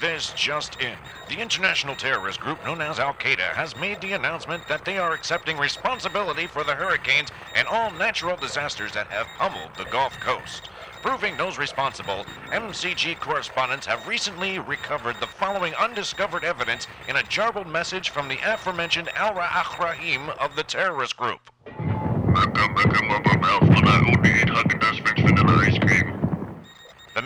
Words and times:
This 0.00 0.30
just 0.32 0.78
in. 0.82 0.94
The 1.30 1.40
international 1.40 1.96
terrorist 1.96 2.38
group 2.40 2.62
known 2.66 2.82
as 2.82 2.98
Al 2.98 3.14
Qaeda 3.14 3.54
has 3.54 3.74
made 3.76 3.98
the 4.02 4.12
announcement 4.12 4.68
that 4.68 4.84
they 4.84 4.98
are 4.98 5.14
accepting 5.14 5.56
responsibility 5.56 6.46
for 6.46 6.64
the 6.64 6.74
hurricanes 6.74 7.30
and 7.54 7.66
all 7.66 7.90
natural 7.92 8.36
disasters 8.36 8.92
that 8.92 9.06
have 9.08 9.26
pummeled 9.38 9.70
the 9.78 9.86
Gulf 9.86 10.20
Coast. 10.20 10.68
Proving 11.02 11.36
those 11.38 11.56
responsible, 11.56 12.26
MCG 12.52 13.18
correspondents 13.20 13.86
have 13.86 14.06
recently 14.06 14.58
recovered 14.58 15.16
the 15.18 15.26
following 15.26 15.74
undiscovered 15.76 16.44
evidence 16.44 16.86
in 17.08 17.16
a 17.16 17.22
jarbled 17.22 17.66
message 17.66 18.10
from 18.10 18.28
the 18.28 18.38
aforementioned 18.44 19.08
Al 19.16 19.34
Rahim 19.34 20.28
of 20.38 20.56
the 20.56 20.64
terrorist 20.64 21.16
group. 21.16 21.40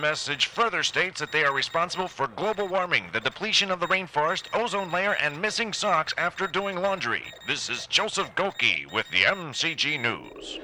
Message 0.01 0.46
further 0.46 0.82
states 0.82 1.21
that 1.21 1.30
they 1.30 1.45
are 1.45 1.53
responsible 1.53 2.09
for 2.09 2.27
global 2.29 2.67
warming, 2.67 3.05
the 3.12 3.21
depletion 3.21 3.71
of 3.71 3.80
the 3.80 3.87
rainforest, 3.87 4.45
ozone 4.54 4.90
layer, 4.90 5.13
and 5.21 5.40
missing 5.40 5.75
socks 5.75 6.14
after 6.17 6.46
doing 6.46 6.76
laundry. 6.76 7.23
This 7.46 7.68
is 7.68 7.86
Joseph 7.86 8.35
Goki 8.35 8.90
with 8.93 9.07
the 9.11 9.25
MCG 9.25 10.00
News. 10.00 10.59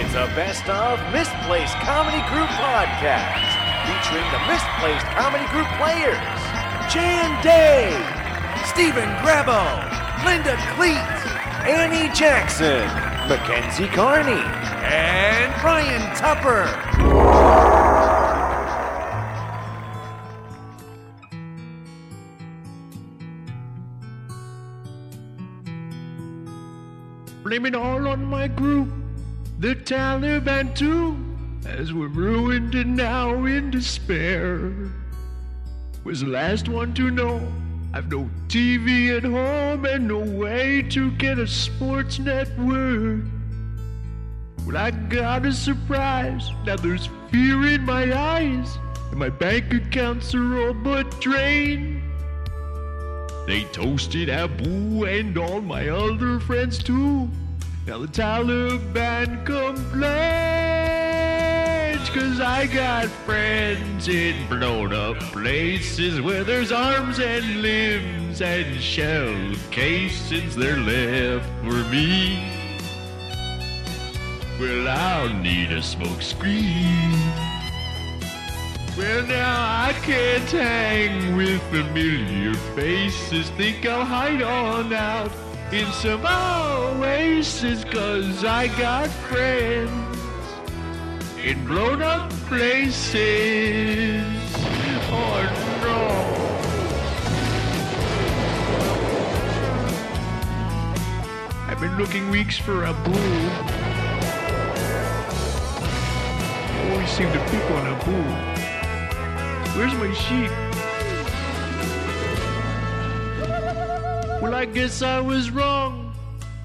It's 0.00 0.14
a 0.14 0.32
best 0.34 0.66
of 0.70 0.98
Misplaced 1.12 1.74
Comedy 1.84 2.24
Group 2.32 2.48
podcast 2.56 3.52
featuring 3.84 4.24
the 4.32 4.40
Misplaced 4.48 5.06
Comedy 5.12 5.44
Group 5.52 5.68
players 5.76 6.40
Jan 6.88 7.36
Day, 7.44 7.92
Stephen 8.64 9.10
Grabo, 9.20 9.60
Linda 10.24 10.56
Cleet, 10.72 10.96
Annie 11.68 12.12
Jackson, 12.14 13.09
Mackenzie 13.28 13.86
Carney, 13.88 14.32
and 14.32 15.54
Brian 15.60 16.16
Tupper. 16.16 16.66
Blame 27.44 27.66
it 27.66 27.74
all 27.74 28.06
on 28.08 28.24
my 28.24 28.48
group, 28.48 28.88
the 29.58 29.74
Taliban 29.74 30.74
too, 30.76 31.16
as 31.66 31.92
we're 31.92 32.08
ruined 32.08 32.74
and 32.74 32.96
now 32.96 33.44
in 33.44 33.70
despair. 33.70 34.72
Was 36.04 36.20
the 36.20 36.28
last 36.28 36.68
one 36.68 36.94
to 36.94 37.10
know. 37.10 37.40
I've 37.92 38.08
no 38.10 38.30
TV 38.46 39.16
at 39.16 39.24
home 39.24 39.84
and 39.84 40.06
no 40.06 40.20
way 40.20 40.82
to 40.90 41.10
get 41.12 41.40
a 41.40 41.46
sports 41.46 42.20
network. 42.20 43.24
Well, 44.64 44.76
I 44.76 44.92
got 44.92 45.44
a 45.44 45.52
surprise. 45.52 46.50
Now 46.64 46.76
there's 46.76 47.08
fear 47.30 47.66
in 47.66 47.82
my 47.84 48.16
eyes, 48.16 48.78
and 49.10 49.18
my 49.18 49.28
bank 49.28 49.74
accounts 49.74 50.32
are 50.36 50.58
all 50.60 50.74
but 50.74 51.20
drained. 51.20 52.02
They 53.48 53.64
toasted 53.72 54.28
Abu 54.28 55.04
and 55.06 55.36
all 55.36 55.60
my 55.60 55.88
other 55.88 56.38
friends 56.38 56.78
too. 56.78 57.28
Now 57.88 57.98
the 57.98 58.06
Taliban 58.06 59.44
cause 62.08 62.40
I 62.40 62.66
got 62.66 63.06
friends 63.26 64.08
in 64.08 64.48
blown 64.48 64.92
up 64.92 65.18
places 65.32 66.20
where 66.20 66.44
there's 66.44 66.72
arms 66.72 67.18
and 67.18 67.62
limbs 67.62 68.40
and 68.40 68.80
shell 68.80 69.54
casings 69.70 70.56
they're 70.56 70.78
left 70.78 71.46
for 71.62 71.84
me. 71.90 72.50
Well, 74.58 74.88
I'll 74.88 75.34
need 75.34 75.72
a 75.72 75.82
smoke 75.82 76.22
screen. 76.22 77.12
Well, 78.96 79.26
now 79.26 79.86
I 79.88 79.92
can't 80.02 80.50
hang 80.50 81.36
with 81.36 81.62
familiar 81.70 82.54
faces. 82.74 83.50
Think 83.50 83.86
I'll 83.86 84.04
hide 84.04 84.42
on 84.42 84.92
out 84.92 85.32
in 85.72 85.86
some 85.92 86.24
oasis, 86.24 87.84
cause 87.84 88.44
I 88.44 88.66
got 88.78 89.08
friends 89.08 90.09
in 91.44 91.64
blown 91.64 92.02
up 92.02 92.30
places. 92.48 94.24
Oh 95.12 95.42
no. 95.82 95.98
I've 101.66 101.80
been 101.80 101.96
looking 101.96 102.30
weeks 102.30 102.58
for 102.58 102.84
a 102.84 102.92
boo. 102.92 103.50
Always 106.90 107.10
seem 107.10 107.32
to 107.32 107.40
pick 107.50 107.70
on 107.70 107.86
a 107.86 107.94
boo. 108.04 108.34
Where's 109.78 109.94
my 109.94 110.12
sheep? 110.12 110.50
Well, 114.42 114.54
I 114.54 114.66
guess 114.66 115.00
I 115.00 115.20
was 115.20 115.50
wrong 115.50 116.14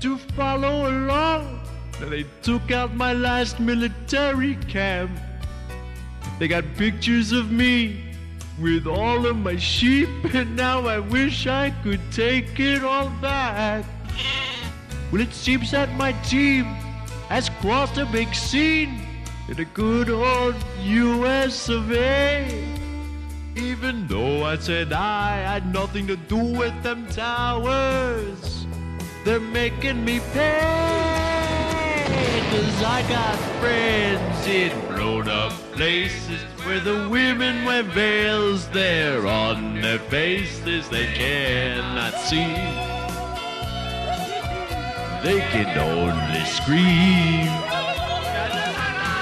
to 0.01 0.17
follow 0.17 0.89
along. 0.89 1.64
They 1.99 2.25
took 2.41 2.71
out 2.71 2.93
my 2.93 3.13
last 3.13 3.59
military 3.59 4.55
camp. 4.67 5.11
They 6.39 6.47
got 6.47 6.65
pictures 6.75 7.31
of 7.31 7.51
me 7.51 8.03
with 8.59 8.85
all 8.85 9.25
of 9.25 9.37
my 9.37 9.57
sheep, 9.57 10.09
and 10.33 10.55
now 10.55 10.87
I 10.87 10.99
wish 10.99 11.47
I 11.47 11.71
could 11.83 12.01
take 12.11 12.59
it 12.59 12.83
all 12.83 13.09
back. 13.21 13.85
Well, 15.11 15.21
it 15.21 15.33
seems 15.33 15.71
that 15.71 15.89
my 15.95 16.11
team 16.23 16.65
has 17.29 17.49
crossed 17.61 17.97
a 17.97 18.05
big 18.05 18.33
scene 18.35 19.01
in 19.47 19.59
a 19.59 19.65
good 19.65 20.09
old 20.09 20.55
US 20.83 21.69
of 21.69 21.91
A. 21.91 22.67
Even 23.55 24.05
though 24.07 24.43
I 24.43 24.57
said 24.57 24.91
I 24.91 25.37
had 25.37 25.71
nothing 25.73 26.07
to 26.07 26.17
do 26.17 26.37
with 26.37 26.75
them 26.83 27.07
towers, 27.07 28.67
they're 29.23 29.39
making 29.39 30.03
me 30.03 30.19
pay. 30.33 31.14
Cause 32.05 32.83
I 32.83 33.05
got 33.09 33.35
friends 33.59 34.47
in 34.47 34.71
blown 34.87 35.27
up 35.27 35.51
places 35.73 36.41
where 36.65 36.79
the 36.79 37.09
women 37.09 37.65
wear 37.65 37.83
veils 37.83 38.67
there 38.69 39.27
on 39.27 39.81
their 39.81 39.99
faces 39.99 40.87
they 40.89 41.07
cannot 41.07 42.13
see. 42.13 42.55
They 45.23 45.39
can 45.51 45.77
only 45.77 46.45
scream. 46.45 47.47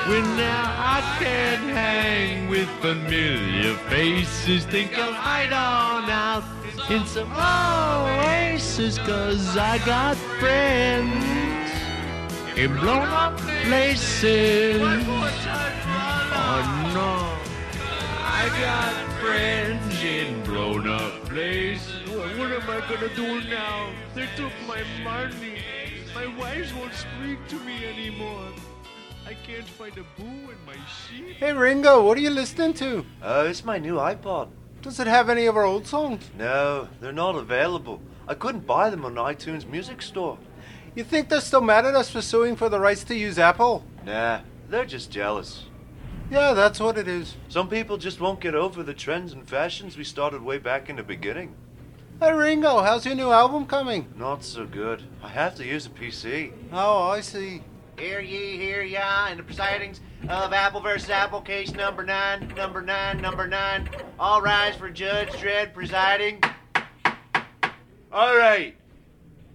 When 0.09 0.23
now 0.37 0.75
I 0.77 1.17
can't 1.19 1.63
hang 1.63 2.49
with 2.49 2.67
familiar 2.81 3.73
faces, 3.89 4.65
think 4.65 4.97
I'll 4.97 5.13
hide 5.13 5.53
on 5.53 6.09
out 6.09 6.43
in 6.91 7.05
some 7.05 7.31
oasis, 7.31 8.97
cause 8.99 9.57
I 9.57 9.77
got 9.85 10.17
friends 10.39 11.52
in 12.55 12.71
blown 12.73 13.07
up 13.07 13.37
places. 13.37 14.81
Oh 14.81 14.91
no, 16.93 17.09
I 18.21 18.47
got 18.61 18.93
friends 19.21 20.03
in 20.03 20.43
blown 20.43 20.87
up 20.87 21.25
places. 21.25 22.07
What, 22.09 22.37
what 22.37 22.51
am 22.51 22.69
I 22.69 22.79
gonna 22.87 23.13
do 23.15 23.41
now? 23.49 23.89
They 24.13 24.27
took 24.35 24.51
my 24.67 24.83
money. 25.03 25.57
My 26.13 26.27
wives 26.37 26.73
won't 26.73 26.93
speak 26.93 27.39
to 27.47 27.55
me 27.65 27.85
anymore. 27.85 28.47
I 29.25 29.33
can't 29.33 29.67
find 29.67 29.97
a 29.97 30.03
boo 30.19 30.51
in 30.51 30.57
my 30.65 30.75
sheep. 30.85 31.37
Hey 31.37 31.53
Ringo, 31.53 32.05
what 32.05 32.17
are 32.17 32.21
you 32.21 32.29
listening 32.29 32.73
to? 32.75 33.03
Oh, 33.23 33.45
it's 33.45 33.65
my 33.65 33.79
new 33.79 33.95
iPod. 33.95 34.49
Does 34.83 34.99
it 34.99 35.07
have 35.07 35.29
any 35.29 35.47
of 35.47 35.57
our 35.57 35.63
old 35.63 35.87
songs? 35.87 36.29
No, 36.37 36.87
they're 36.99 37.13
not 37.13 37.35
available. 37.35 37.99
I 38.27 38.35
couldn't 38.35 38.67
buy 38.67 38.89
them 38.89 39.05
on 39.05 39.15
iTunes 39.15 39.65
Music 39.67 40.01
Store. 40.01 40.37
You 40.95 41.03
think 41.03 41.29
they're 41.29 41.41
still 41.41 41.61
mad 41.61 41.85
at 41.85 41.95
us 41.95 42.11
for 42.11 42.21
suing 42.21 42.55
for 42.55 42.69
the 42.69 42.79
rights 42.79 43.03
to 43.05 43.15
use 43.15 43.39
Apple? 43.39 43.83
Nah, 44.05 44.41
they're 44.69 44.85
just 44.85 45.09
jealous. 45.09 45.63
Yeah, 46.29 46.53
that's 46.53 46.79
what 46.79 46.97
it 46.99 47.07
is. 47.07 47.35
Some 47.49 47.67
people 47.67 47.97
just 47.97 48.19
won't 48.19 48.39
get 48.39 48.53
over 48.53 48.83
the 48.83 48.93
trends 48.93 49.33
and 49.33 49.47
fashions 49.47 49.97
we 49.97 50.03
started 50.03 50.43
way 50.43 50.59
back 50.59 50.89
in 50.89 50.95
the 50.95 51.03
beginning. 51.03 51.55
Hey 52.19 52.31
Ringo, 52.31 52.81
how's 52.81 53.05
your 53.07 53.15
new 53.15 53.31
album 53.31 53.65
coming? 53.65 54.13
Not 54.15 54.43
so 54.43 54.65
good. 54.65 55.03
I 55.23 55.29
have 55.29 55.55
to 55.55 55.65
use 55.65 55.87
a 55.87 55.89
PC. 55.89 56.53
Oh, 56.71 57.09
I 57.09 57.21
see. 57.21 57.63
Hear 57.97 58.21
ye, 58.21 58.57
hear 58.57 58.83
ya, 58.83 59.29
in 59.29 59.37
the 59.37 59.43
proceedings 59.43 59.99
of 60.29 60.53
Apple 60.53 60.81
versus 60.81 61.09
Apple, 61.09 61.41
case 61.41 61.73
number 61.73 62.03
nine, 62.03 62.53
number 62.55 62.81
nine, 62.81 63.19
number 63.19 63.47
nine. 63.47 63.89
All 64.19 64.41
rise 64.41 64.75
for 64.75 64.89
Judge 64.89 65.29
Dredd 65.29 65.73
presiding. 65.73 66.41
All 68.11 68.37
right. 68.37 68.75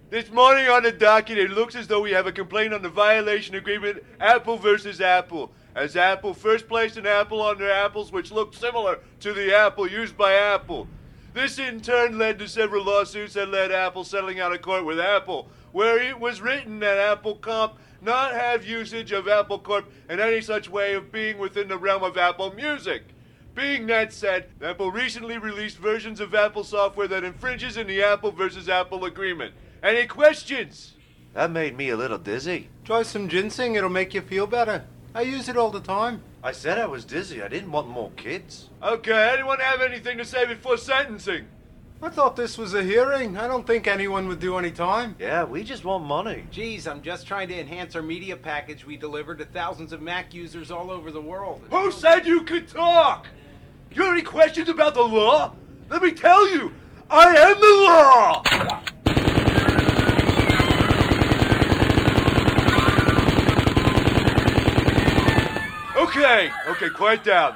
This 0.09 0.31
morning 0.31 0.67
on 0.67 0.81
the 0.81 0.91
docket, 0.91 1.37
it 1.37 1.51
looks 1.51 1.75
as 1.75 1.85
though 1.85 2.01
we 2.01 2.09
have 2.13 2.25
a 2.25 2.31
complaint 2.31 2.73
on 2.73 2.81
the 2.81 2.89
violation 2.89 3.53
agreement 3.53 4.03
Apple 4.19 4.57
versus 4.57 5.01
Apple. 5.01 5.51
As 5.75 5.95
Apple 5.95 6.33
first 6.33 6.67
placed 6.67 6.97
an 6.97 7.05
apple 7.05 7.39
on 7.43 7.59
their 7.59 7.71
apples 7.71 8.11
which 8.11 8.31
looked 8.31 8.55
similar 8.55 8.97
to 9.19 9.33
the 9.33 9.55
apple 9.55 9.87
used 9.87 10.17
by 10.17 10.33
Apple. 10.33 10.87
This 11.35 11.59
in 11.59 11.79
turn 11.79 12.17
led 12.17 12.39
to 12.39 12.47
several 12.47 12.85
lawsuits 12.85 13.35
that 13.35 13.49
led 13.49 13.71
Apple 13.71 14.03
settling 14.03 14.39
out 14.39 14.51
of 14.51 14.63
court 14.63 14.83
with 14.83 14.99
Apple, 14.99 15.47
where 15.73 16.01
it 16.01 16.19
was 16.19 16.41
written 16.41 16.79
that 16.79 16.97
Apple 16.97 17.35
Comp 17.35 17.73
not 18.01 18.33
have 18.33 18.65
usage 18.65 19.11
of 19.11 19.27
Apple 19.27 19.59
Corp 19.59 19.91
in 20.09 20.19
any 20.19 20.41
such 20.41 20.67
way 20.67 20.95
of 20.95 21.11
being 21.11 21.37
within 21.37 21.67
the 21.67 21.77
realm 21.77 22.01
of 22.01 22.17
Apple 22.17 22.51
Music. 22.55 23.03
Being 23.53 23.85
that 23.87 24.11
said, 24.11 24.47
Apple 24.59 24.91
recently 24.91 25.37
released 25.37 25.77
versions 25.77 26.19
of 26.19 26.33
Apple 26.33 26.63
software 26.63 27.07
that 27.07 27.23
infringes 27.23 27.77
in 27.77 27.85
the 27.85 28.01
Apple 28.01 28.31
versus 28.31 28.69
Apple 28.69 29.05
agreement. 29.05 29.53
Any 29.81 30.07
questions? 30.07 30.93
That 31.33 31.51
made 31.51 31.77
me 31.77 31.89
a 31.89 31.97
little 31.97 32.17
dizzy. 32.17 32.69
Try 32.83 33.03
some 33.03 33.29
ginseng, 33.29 33.75
it'll 33.75 33.89
make 33.89 34.13
you 34.13 34.21
feel 34.21 34.47
better. 34.47 34.83
I 35.15 35.21
use 35.21 35.47
it 35.47 35.57
all 35.57 35.69
the 35.71 35.79
time. 35.79 36.21
I 36.43 36.51
said 36.51 36.77
I 36.77 36.85
was 36.85 37.05
dizzy. 37.05 37.41
I 37.41 37.47
didn't 37.47 37.71
want 37.71 37.87
more 37.87 38.11
kids. 38.15 38.69
Okay, 38.83 39.31
anyone 39.33 39.59
have 39.59 39.81
anything 39.81 40.17
to 40.17 40.25
say 40.25 40.45
before 40.45 40.77
sentencing? 40.77 41.47
I 42.01 42.09
thought 42.09 42.35
this 42.35 42.57
was 42.57 42.73
a 42.73 42.83
hearing. 42.83 43.37
I 43.37 43.47
don't 43.47 43.67
think 43.67 43.87
anyone 43.87 44.27
would 44.29 44.39
do 44.39 44.57
any 44.57 44.71
time. 44.71 45.15
Yeah, 45.19 45.43
we 45.43 45.63
just 45.63 45.83
want 45.83 46.05
money. 46.05 46.45
Geez, 46.49 46.87
I'm 46.87 47.01
just 47.01 47.27
trying 47.27 47.49
to 47.49 47.59
enhance 47.59 47.95
our 47.95 48.01
media 48.01 48.37
package 48.37 48.85
we 48.85 48.95
deliver 48.95 49.35
to 49.35 49.45
thousands 49.45 49.91
of 49.91 50.01
Mac 50.01 50.33
users 50.33 50.71
all 50.71 50.91
over 50.91 51.11
the 51.11 51.21
world. 51.21 51.61
Who 51.71 51.91
said 51.91 52.25
you 52.25 52.43
could 52.43 52.69
talk? 52.69 53.27
You 53.91 54.03
have 54.03 54.13
any 54.13 54.21
questions 54.21 54.69
about 54.69 54.93
the 54.93 55.01
law? 55.03 55.55
Let 55.89 56.01
me 56.01 56.11
tell 56.11 56.49
you, 56.49 56.71
I 57.09 57.35
am 57.35 57.59
the 57.59 58.71
law! 58.71 58.83
Okay, 66.19 66.51
okay, 66.67 66.89
quiet 66.89 67.23
down. 67.23 67.55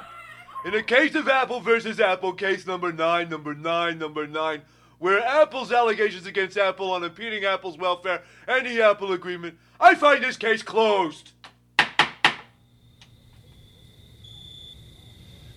In 0.64 0.70
the 0.70 0.82
case 0.82 1.14
of 1.14 1.28
Apple 1.28 1.60
versus 1.60 2.00
Apple, 2.00 2.32
case 2.32 2.66
number 2.66 2.90
nine, 2.94 3.28
number 3.28 3.52
nine, 3.52 3.98
number 3.98 4.26
nine, 4.26 4.62
where 4.98 5.20
Apple's 5.20 5.70
allegations 5.70 6.24
against 6.24 6.56
Apple 6.56 6.90
on 6.90 7.04
impeding 7.04 7.44
Apple's 7.44 7.76
welfare 7.76 8.22
and 8.48 8.64
the 8.64 8.80
Apple 8.80 9.12
agreement, 9.12 9.58
I 9.78 9.94
find 9.94 10.24
this 10.24 10.38
case 10.38 10.62
closed. 10.62 11.32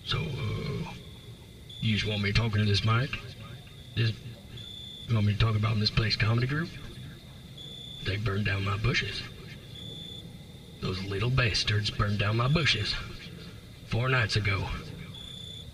So, 0.04 0.18
uh, 0.18 0.90
you 1.80 1.96
just 1.96 2.06
want 2.06 2.20
me 2.20 2.30
talking 2.34 2.58
to 2.58 2.66
this 2.66 2.84
mic? 2.84 3.08
This, 3.96 4.12
you 5.06 5.14
want 5.14 5.26
me 5.28 5.32
to 5.32 5.38
talk 5.38 5.56
about 5.56 5.78
Misplaced 5.78 6.20
Comedy 6.20 6.46
Group? 6.46 6.68
They 8.04 8.18
burned 8.18 8.44
down 8.44 8.66
my 8.66 8.76
bushes. 8.76 9.22
Those 10.80 11.02
little 11.04 11.30
bastards 11.30 11.90
burned 11.90 12.18
down 12.18 12.36
my 12.36 12.48
bushes. 12.48 12.94
Four 13.88 14.08
nights 14.08 14.36
ago. 14.36 14.64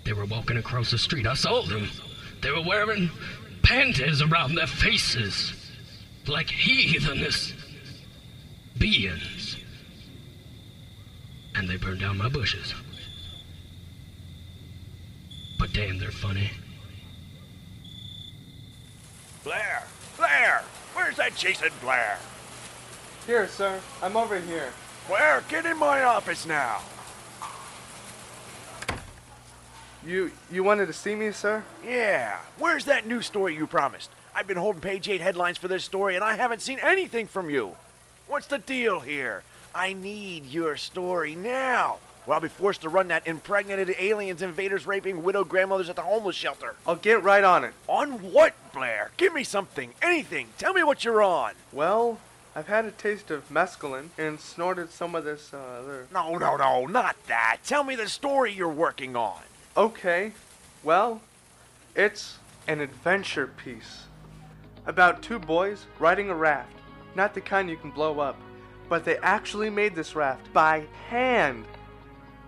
They 0.04 0.12
were 0.12 0.24
walking 0.24 0.56
across 0.56 0.90
the 0.90 0.98
street. 0.98 1.26
I 1.26 1.34
saw 1.34 1.62
them. 1.62 1.90
They 2.40 2.50
were 2.50 2.62
wearing 2.62 3.10
panties 3.62 4.22
around 4.22 4.54
their 4.54 4.66
faces. 4.66 5.52
Like 6.26 6.48
heathenish 6.48 7.52
beings. 8.78 9.56
And 11.54 11.68
they 11.68 11.76
burned 11.76 12.00
down 12.00 12.18
my 12.18 12.28
bushes. 12.28 12.74
But 15.58 15.72
damn, 15.72 15.98
they're 15.98 16.10
funny. 16.10 16.50
Blair! 19.44 19.84
Blair! 20.16 20.64
Where's 20.94 21.16
that 21.16 21.36
Jason 21.36 21.70
Blair? 21.80 22.18
Here, 23.26 23.48
sir. 23.48 23.80
I'm 24.02 24.16
over 24.16 24.40
here. 24.40 24.72
Blair, 25.08 25.44
get 25.48 25.66
in 25.66 25.78
my 25.78 26.02
office 26.02 26.46
now. 26.46 26.80
You 30.06 30.32
you 30.50 30.62
wanted 30.62 30.86
to 30.86 30.92
see 30.92 31.14
me, 31.14 31.32
sir? 31.32 31.64
Yeah. 31.84 32.38
Where's 32.58 32.84
that 32.86 33.06
new 33.06 33.22
story 33.22 33.54
you 33.54 33.66
promised? 33.66 34.10
I've 34.34 34.46
been 34.46 34.56
holding 34.56 34.82
page 34.82 35.08
8 35.08 35.20
headlines 35.20 35.58
for 35.58 35.68
this 35.68 35.84
story 35.84 36.14
and 36.14 36.24
I 36.24 36.36
haven't 36.36 36.60
seen 36.60 36.78
anything 36.82 37.26
from 37.26 37.48
you. 37.48 37.76
What's 38.26 38.46
the 38.46 38.58
deal 38.58 39.00
here? 39.00 39.42
I 39.74 39.92
need 39.92 40.46
your 40.46 40.76
story 40.76 41.34
now. 41.34 41.98
Or 42.26 42.34
I'll 42.34 42.40
be 42.40 42.48
forced 42.48 42.82
to 42.82 42.88
run 42.88 43.08
that 43.08 43.26
impregnated 43.26 43.94
aliens, 43.98 44.40
invaders, 44.40 44.86
raping 44.86 45.22
widow 45.22 45.44
grandmothers 45.44 45.90
at 45.90 45.96
the 45.96 46.02
homeless 46.02 46.36
shelter. 46.36 46.74
I'll 46.86 46.96
get 46.96 47.22
right 47.22 47.44
on 47.44 47.64
it. 47.64 47.74
On 47.86 48.12
what, 48.32 48.54
Blair? 48.72 49.10
Give 49.18 49.34
me 49.34 49.44
something, 49.44 49.92
anything. 50.00 50.48
Tell 50.56 50.72
me 50.72 50.82
what 50.82 51.04
you're 51.04 51.22
on. 51.22 51.52
Well, 51.72 52.18
I've 52.56 52.68
had 52.68 52.84
a 52.84 52.92
taste 52.92 53.32
of 53.32 53.48
mescaline 53.48 54.10
and 54.16 54.38
snorted 54.38 54.92
some 54.92 55.16
of 55.16 55.24
this 55.24 55.52
uh, 55.52 55.58
other. 55.58 56.06
No, 56.12 56.36
no, 56.36 56.56
no, 56.56 56.86
not 56.86 57.16
that. 57.26 57.58
Tell 57.64 57.82
me 57.82 57.96
the 57.96 58.08
story 58.08 58.52
you're 58.52 58.68
working 58.68 59.16
on. 59.16 59.40
Okay. 59.76 60.32
Well, 60.84 61.20
it's 61.96 62.38
an 62.68 62.80
adventure 62.80 63.48
piece 63.48 64.04
about 64.86 65.22
two 65.22 65.38
boys 65.40 65.86
riding 65.98 66.30
a 66.30 66.34
raft. 66.34 66.76
Not 67.16 67.34
the 67.34 67.40
kind 67.40 67.68
you 67.68 67.76
can 67.76 67.90
blow 67.90 68.20
up, 68.20 68.38
but 68.88 69.04
they 69.04 69.16
actually 69.18 69.70
made 69.70 69.96
this 69.96 70.14
raft 70.14 70.52
by 70.52 70.84
hand. 71.08 71.64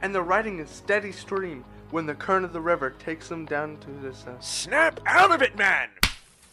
And 0.03 0.15
they're 0.15 0.23
riding 0.23 0.61
a 0.61 0.67
steady 0.67 1.11
stream 1.11 1.65
when 1.91 2.07
the 2.07 2.15
current 2.15 2.45
of 2.45 2.53
the 2.53 2.61
river 2.61 2.91
takes 2.91 3.29
them 3.29 3.45
down 3.45 3.79
to 3.79 3.91
this. 4.03 4.25
Uh... 4.27 4.39
Snap 4.39 5.01
out 5.07 5.33
of 5.33 5.43
it, 5.43 5.57
man! 5.57 5.89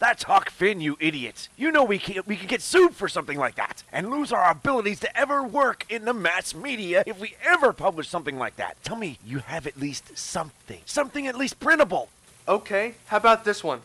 That's 0.04 0.24
Huck 0.24 0.50
Finn, 0.50 0.82
you 0.82 0.98
idiots. 1.00 1.48
You 1.56 1.72
know 1.72 1.82
we 1.82 1.98
can, 1.98 2.22
we 2.26 2.36
can 2.36 2.46
get 2.46 2.60
sued 2.60 2.94
for 2.94 3.08
something 3.08 3.38
like 3.38 3.54
that 3.54 3.82
and 3.90 4.10
lose 4.10 4.32
our 4.32 4.50
abilities 4.50 5.00
to 5.00 5.18
ever 5.18 5.42
work 5.42 5.86
in 5.88 6.04
the 6.04 6.12
mass 6.12 6.54
media 6.54 7.04
if 7.06 7.18
we 7.18 7.36
ever 7.42 7.72
publish 7.72 8.06
something 8.06 8.38
like 8.38 8.56
that. 8.56 8.76
Tell 8.84 8.96
me 8.96 9.18
you 9.24 9.38
have 9.38 9.66
at 9.66 9.80
least 9.80 10.18
something. 10.18 10.82
Something 10.84 11.26
at 11.26 11.38
least 11.38 11.58
printable. 11.58 12.10
Okay, 12.46 12.96
how 13.06 13.16
about 13.16 13.46
this 13.46 13.64
one? 13.64 13.80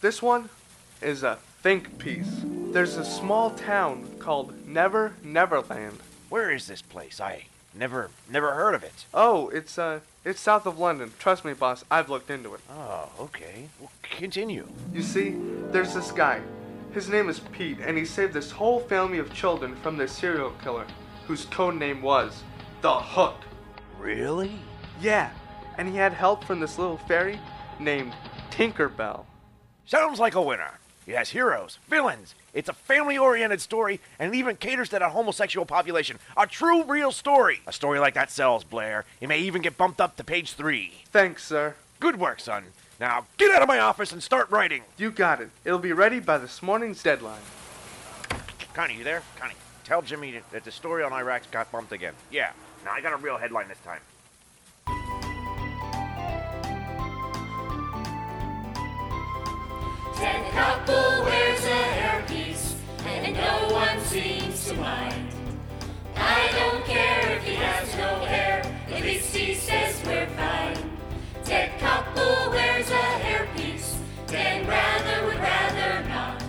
This 0.00 0.22
one 0.22 0.48
is 1.02 1.22
a 1.22 1.36
think 1.62 1.98
piece. 1.98 2.40
There's 2.72 2.96
a 2.96 3.04
small 3.04 3.50
town 3.50 4.08
called 4.18 4.54
Never 4.66 5.12
Neverland. 5.22 5.98
Where 6.30 6.50
is 6.50 6.68
this 6.68 6.80
place? 6.80 7.20
I 7.20 7.44
never 7.74 8.10
never 8.30 8.52
heard 8.54 8.74
of 8.74 8.82
it. 8.82 9.06
Oh, 9.14 9.48
it's 9.48 9.78
uh 9.78 10.00
it's 10.24 10.40
south 10.40 10.66
of 10.66 10.78
London. 10.78 11.12
Trust 11.18 11.44
me, 11.44 11.54
boss, 11.54 11.84
I've 11.90 12.10
looked 12.10 12.30
into 12.30 12.54
it. 12.54 12.60
Oh, 12.70 13.08
okay. 13.18 13.68
Well, 13.80 13.90
continue. 14.02 14.68
You 14.92 15.02
see, 15.02 15.36
there's 15.70 15.94
this 15.94 16.12
guy. 16.12 16.40
His 16.92 17.08
name 17.08 17.28
is 17.28 17.40
Pete, 17.40 17.78
and 17.80 17.96
he 17.96 18.04
saved 18.04 18.34
this 18.34 18.50
whole 18.50 18.80
family 18.80 19.18
of 19.18 19.32
children 19.32 19.76
from 19.76 19.96
this 19.96 20.12
serial 20.12 20.50
killer, 20.62 20.86
whose 21.26 21.44
code 21.46 21.76
name 21.76 22.02
was 22.02 22.42
The 22.82 22.92
Hook. 22.92 23.36
Really? 23.98 24.58
Yeah, 25.00 25.30
and 25.78 25.88
he 25.88 25.96
had 25.96 26.12
help 26.12 26.44
from 26.44 26.58
this 26.60 26.78
little 26.78 26.98
fairy 26.98 27.38
named 27.78 28.12
Tinkerbell. 28.50 29.24
Sounds 29.86 30.18
like 30.18 30.34
a 30.34 30.42
winner. 30.42 30.78
He 31.06 31.12
has 31.12 31.30
heroes, 31.30 31.78
villains. 31.88 32.34
It's 32.54 32.68
a 32.68 32.72
family 32.72 33.18
oriented 33.18 33.60
story 33.60 34.00
and 34.18 34.34
it 34.34 34.38
even 34.38 34.56
caters 34.56 34.88
to 34.90 34.98
that 34.98 35.10
homosexual 35.10 35.66
population. 35.66 36.18
A 36.36 36.46
true, 36.46 36.84
real 36.84 37.12
story. 37.12 37.60
A 37.66 37.72
story 37.72 37.98
like 37.98 38.14
that 38.14 38.30
sells, 38.30 38.64
Blair. 38.64 39.04
It 39.20 39.28
may 39.28 39.40
even 39.40 39.62
get 39.62 39.76
bumped 39.76 40.00
up 40.00 40.16
to 40.16 40.24
page 40.24 40.54
three. 40.54 40.92
Thanks, 41.06 41.44
sir. 41.44 41.74
Good 42.00 42.18
work, 42.18 42.40
son. 42.40 42.64
Now 42.98 43.26
get 43.38 43.50
out 43.54 43.62
of 43.62 43.68
my 43.68 43.78
office 43.78 44.12
and 44.12 44.22
start 44.22 44.50
writing. 44.50 44.82
You 44.98 45.10
got 45.10 45.40
it. 45.40 45.50
It'll 45.64 45.78
be 45.78 45.92
ready 45.92 46.20
by 46.20 46.38
this 46.38 46.62
morning's 46.62 47.02
deadline. 47.02 47.40
Connie, 48.74 48.96
you 48.96 49.04
there? 49.04 49.22
Connie, 49.38 49.54
tell 49.84 50.02
Jimmy 50.02 50.40
that 50.52 50.64
the 50.64 50.70
story 50.70 51.02
on 51.02 51.12
Iraq 51.12 51.50
got 51.50 51.72
bumped 51.72 51.92
again. 51.92 52.14
Yeah. 52.30 52.52
Now 52.84 52.92
I 52.92 53.00
got 53.00 53.12
a 53.12 53.16
real 53.16 53.36
headline 53.36 53.68
this 53.68 53.78
time. 53.84 54.00
Ted 60.16 60.44
Koppel 60.52 61.24
wears 61.24 61.64
a 61.64 61.68
hairpiece, 61.68 61.99
and 61.99 61.99
no 63.40 63.74
one 63.74 64.00
seems 64.00 64.68
to 64.68 64.74
mind. 64.74 65.28
I 66.16 66.48
don't 66.58 66.84
care 66.84 67.36
if 67.36 67.42
he 67.44 67.54
has 67.54 67.88
no 67.96 68.24
hair, 68.24 68.62
at 68.90 69.02
least 69.02 69.34
he 69.34 69.54
says 69.54 70.02
we're 70.06 70.26
fine. 70.36 70.76
Ted 71.44 71.70
Koppel 71.80 72.50
wears 72.50 72.90
a 72.90 73.06
hairpiece, 73.24 73.96
Dan 74.26 74.66
Rather 74.66 75.26
would 75.26 75.36
rather 75.38 76.08
not. 76.08 76.42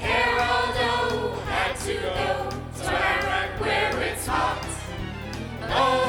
Geraldo 0.00 1.42
had 1.46 1.74
to 1.86 1.94
go 1.94 2.50
to 2.80 2.88
Iraq 2.88 3.60
where 3.60 4.02
it's 4.02 4.26
hot. 4.26 4.64
Oh 5.62 6.07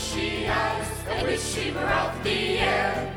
the 0.00 0.16
bushy 0.16 0.48
eyes, 0.48 0.86
I 1.08 1.22
wish 1.24 1.54
he 1.54 1.70
were 1.72 1.84
off 1.84 2.22
the 2.22 2.58
air. 2.58 3.14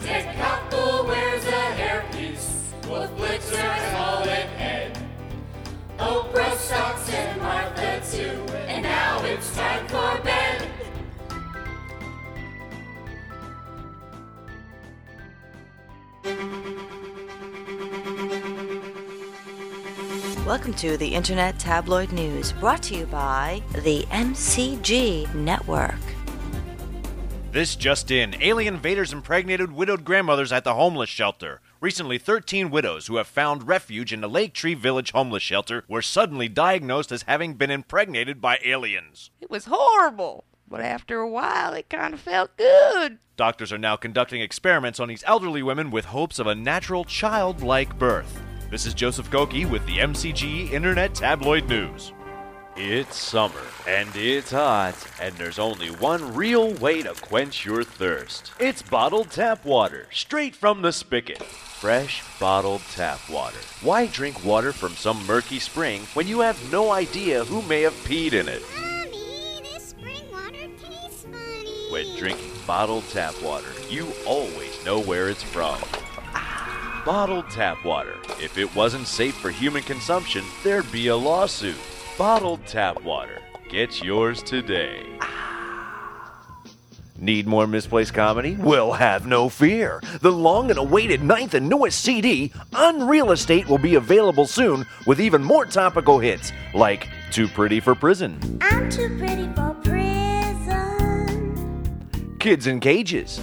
Koppel 0.00 1.06
wears 1.06 1.44
a 1.44 1.48
hairpiece, 1.48 2.88
Wolf 2.88 3.10
Blitzer 3.16 3.56
has 3.56 3.92
mullet 3.92 4.48
head. 4.58 4.98
Oprah 5.98 6.56
sucks 6.56 7.08
and 7.10 7.40
Martha 7.40 8.02
too, 8.10 8.52
and 8.68 8.82
now 8.82 9.24
it's 9.24 9.54
time 9.56 9.86
for 9.88 10.22
bed. 10.22 10.68
Welcome 20.46 20.74
to 20.74 20.96
the 20.96 21.14
Internet 21.14 21.58
Tabloid 21.58 22.12
News, 22.12 22.52
brought 22.52 22.82
to 22.84 22.94
you 22.94 23.06
by 23.06 23.62
the 23.72 24.04
MCG 24.10 25.34
Network. 25.34 26.05
This 27.56 27.74
just 27.74 28.10
in. 28.10 28.36
Alien 28.42 28.74
invaders 28.74 29.14
impregnated 29.14 29.72
widowed 29.72 30.04
grandmothers 30.04 30.52
at 30.52 30.62
the 30.62 30.74
homeless 30.74 31.08
shelter. 31.08 31.62
Recently, 31.80 32.18
13 32.18 32.68
widows 32.68 33.06
who 33.06 33.16
have 33.16 33.26
found 33.26 33.66
refuge 33.66 34.12
in 34.12 34.20
the 34.20 34.28
Lake 34.28 34.52
Tree 34.52 34.74
Village 34.74 35.12
homeless 35.12 35.42
shelter 35.42 35.82
were 35.88 36.02
suddenly 36.02 36.50
diagnosed 36.50 37.10
as 37.12 37.22
having 37.22 37.54
been 37.54 37.70
impregnated 37.70 38.42
by 38.42 38.58
aliens. 38.62 39.30
It 39.40 39.48
was 39.48 39.64
horrible, 39.70 40.44
but 40.68 40.82
after 40.82 41.20
a 41.20 41.30
while 41.30 41.72
it 41.72 41.88
kind 41.88 42.12
of 42.12 42.20
felt 42.20 42.54
good. 42.58 43.20
Doctors 43.38 43.72
are 43.72 43.78
now 43.78 43.96
conducting 43.96 44.42
experiments 44.42 45.00
on 45.00 45.08
these 45.08 45.24
elderly 45.26 45.62
women 45.62 45.90
with 45.90 46.04
hopes 46.04 46.38
of 46.38 46.46
a 46.46 46.54
natural 46.54 47.06
childlike 47.06 47.98
birth. 47.98 48.38
This 48.70 48.84
is 48.84 48.92
Joseph 48.92 49.30
Goki 49.30 49.64
with 49.64 49.86
the 49.86 49.96
MCG 49.96 50.72
Internet 50.72 51.14
Tabloid 51.14 51.70
News. 51.70 52.12
It's 52.78 53.16
summer, 53.16 53.62
and 53.88 54.10
it's 54.14 54.50
hot, 54.50 54.94
and 55.18 55.34
there's 55.36 55.58
only 55.58 55.88
one 55.88 56.34
real 56.34 56.74
way 56.74 57.02
to 57.02 57.14
quench 57.14 57.64
your 57.64 57.82
thirst. 57.82 58.52
It's 58.60 58.82
bottled 58.82 59.30
tap 59.30 59.64
water, 59.64 60.08
straight 60.12 60.54
from 60.54 60.82
the 60.82 60.92
spigot. 60.92 61.42
Fresh 61.42 62.22
bottled 62.38 62.82
tap 62.92 63.18
water. 63.30 63.56
Why 63.80 64.08
drink 64.08 64.44
water 64.44 64.74
from 64.74 64.92
some 64.92 65.26
murky 65.26 65.58
spring 65.58 66.02
when 66.12 66.28
you 66.28 66.40
have 66.40 66.70
no 66.70 66.90
idea 66.90 67.46
who 67.46 67.62
may 67.62 67.80
have 67.80 67.94
peed 68.04 68.34
in 68.34 68.46
it? 68.46 68.62
When 71.90 72.14
drinking 72.18 72.52
bottled 72.66 73.08
tap 73.08 73.40
water, 73.42 73.72
you 73.88 74.06
always 74.26 74.84
know 74.84 75.00
where 75.00 75.30
it's 75.30 75.42
from. 75.42 75.78
Ah, 76.34 77.02
bottled 77.06 77.48
tap 77.48 77.82
water. 77.86 78.16
If 78.38 78.58
it 78.58 78.74
wasn't 78.76 79.06
safe 79.06 79.34
for 79.34 79.48
human 79.48 79.82
consumption, 79.82 80.44
there'd 80.62 80.92
be 80.92 81.06
a 81.06 81.16
lawsuit. 81.16 81.78
Bottled 82.18 82.64
tap 82.66 83.02
water. 83.02 83.42
Get 83.68 84.02
yours 84.02 84.42
today. 84.42 85.02
Need 87.18 87.46
more 87.46 87.66
misplaced 87.66 88.12
comedy? 88.14 88.56
Well, 88.58 88.92
have 88.92 89.26
no 89.26 89.48
fear. 89.48 90.02
The 90.20 90.30
long 90.32 90.70
and 90.70 90.78
awaited 90.78 91.22
ninth 91.22 91.54
and 91.54 91.68
newest 91.68 92.02
CD, 92.02 92.52
Unreal 92.74 93.32
Estate, 93.32 93.68
will 93.68 93.78
be 93.78 93.94
available 93.94 94.46
soon 94.46 94.84
with 95.06 95.18
even 95.20 95.42
more 95.42 95.64
topical 95.64 96.18
hits 96.18 96.52
like 96.74 97.08
Too 97.30 97.48
Pretty 97.48 97.80
for 97.80 97.94
Prison, 97.94 98.38
I'm 98.60 98.90
too 98.90 99.16
pretty 99.18 99.48
for 99.54 99.74
prison. 99.82 99.96
Kids 102.38 102.66
in 102.66 102.80
Cages, 102.80 103.40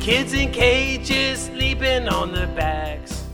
Kids 0.00 0.32
in 0.34 0.50
cages 0.52 1.44
sleeping 1.46 2.08
on 2.08 2.32
their 2.32 2.48
backs. 2.48 3.24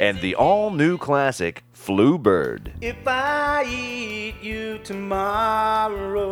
and 0.00 0.18
the 0.20 0.34
all 0.36 0.70
new 0.70 0.96
classic 0.96 1.62
Flu 1.84 2.16
Bird. 2.16 2.72
If 2.80 2.96
I 3.06 3.66
eat 3.68 4.36
you 4.42 4.78
tomorrow. 4.84 6.24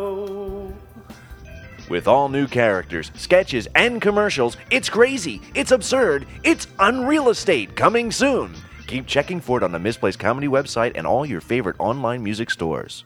With 1.91 2.07
all 2.07 2.27
new 2.27 2.47
characters, 2.47 3.11
sketches, 3.15 3.67
and 3.75 4.01
commercials, 4.01 4.57
it's 4.71 4.89
crazy, 4.89 5.41
it's 5.53 5.69
absurd, 5.69 6.25
it's 6.43 6.65
Unreal 6.79 7.29
Estate 7.29 7.75
coming 7.75 8.11
soon. 8.11 8.55
Keep 8.87 9.05
checking 9.05 9.39
for 9.39 9.59
it 9.59 9.63
on 9.63 9.71
the 9.71 9.77
Misplaced 9.77 10.17
Comedy 10.17 10.47
website 10.47 10.93
and 10.95 11.05
all 11.05 11.23
your 11.23 11.39
favorite 11.39 11.75
online 11.77 12.23
music 12.23 12.49
stores. 12.49 13.03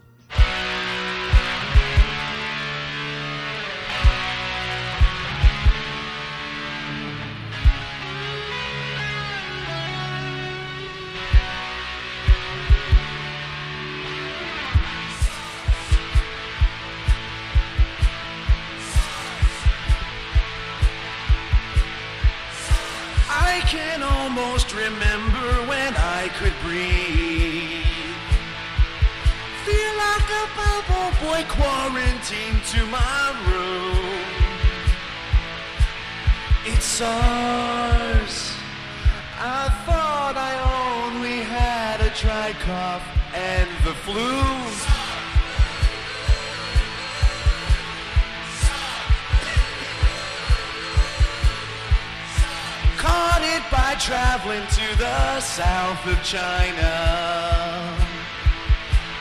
Traveling 54.07 54.65
to 54.67 54.97
the 54.97 55.41
south 55.41 56.05
of 56.07 56.23
China. 56.23 56.93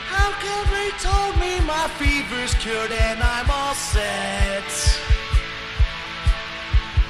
How 0.06 0.30
come 0.38 0.66
they 0.70 0.90
told 1.02 1.34
me 1.40 1.58
my 1.66 1.88
fever's 1.98 2.54
cured 2.54 2.92
and 2.92 3.20
I'm 3.20 3.50
all 3.50 3.74
set? 3.74 4.62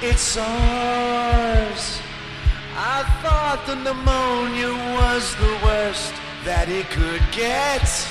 It's 0.01 0.21
SARS. 0.21 2.01
I 2.75 3.03
thought 3.21 3.63
the 3.67 3.75
pneumonia 3.75 4.73
was 4.97 5.35
the 5.35 5.59
worst 5.63 6.13
that 6.45 6.69
it 6.69 6.89
could 6.89 7.21
get. 7.31 8.06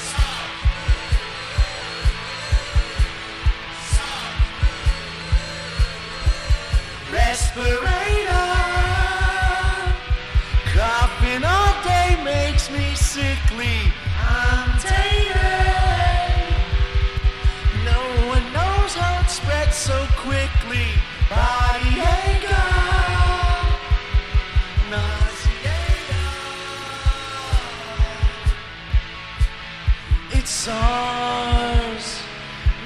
It's 30.68 30.74
SARS. 30.74 32.22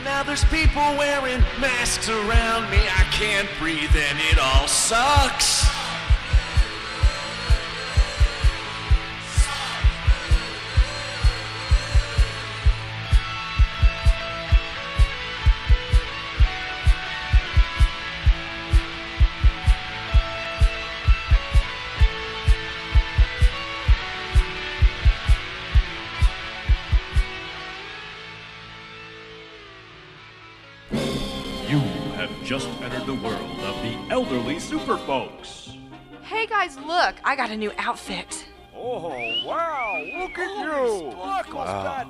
Now 0.05 0.23
there's 0.23 0.45
people 0.45 0.83
wearing 0.99 1.41
masks 1.61 2.11
around 2.11 2.71
me. 2.71 2.77
I 2.77 3.07
can't 3.11 3.49
breathe 3.59 3.97
and 3.97 4.19
it 4.31 4.39
all 4.39 4.69
sucks. 4.69 5.60
Super 34.71 34.99
folks. 34.99 35.73
Hey 36.23 36.47
guys, 36.47 36.79
look, 36.79 37.17
I 37.25 37.35
got 37.35 37.51
a 37.51 37.57
new 37.57 37.73
outfit. 37.77 38.47
Oh, 38.73 39.09
wow, 39.45 40.01
look 40.21 40.39
at 40.39 40.65
you! 40.65 41.07
Look, 41.09 41.53
Wow. 41.53 42.07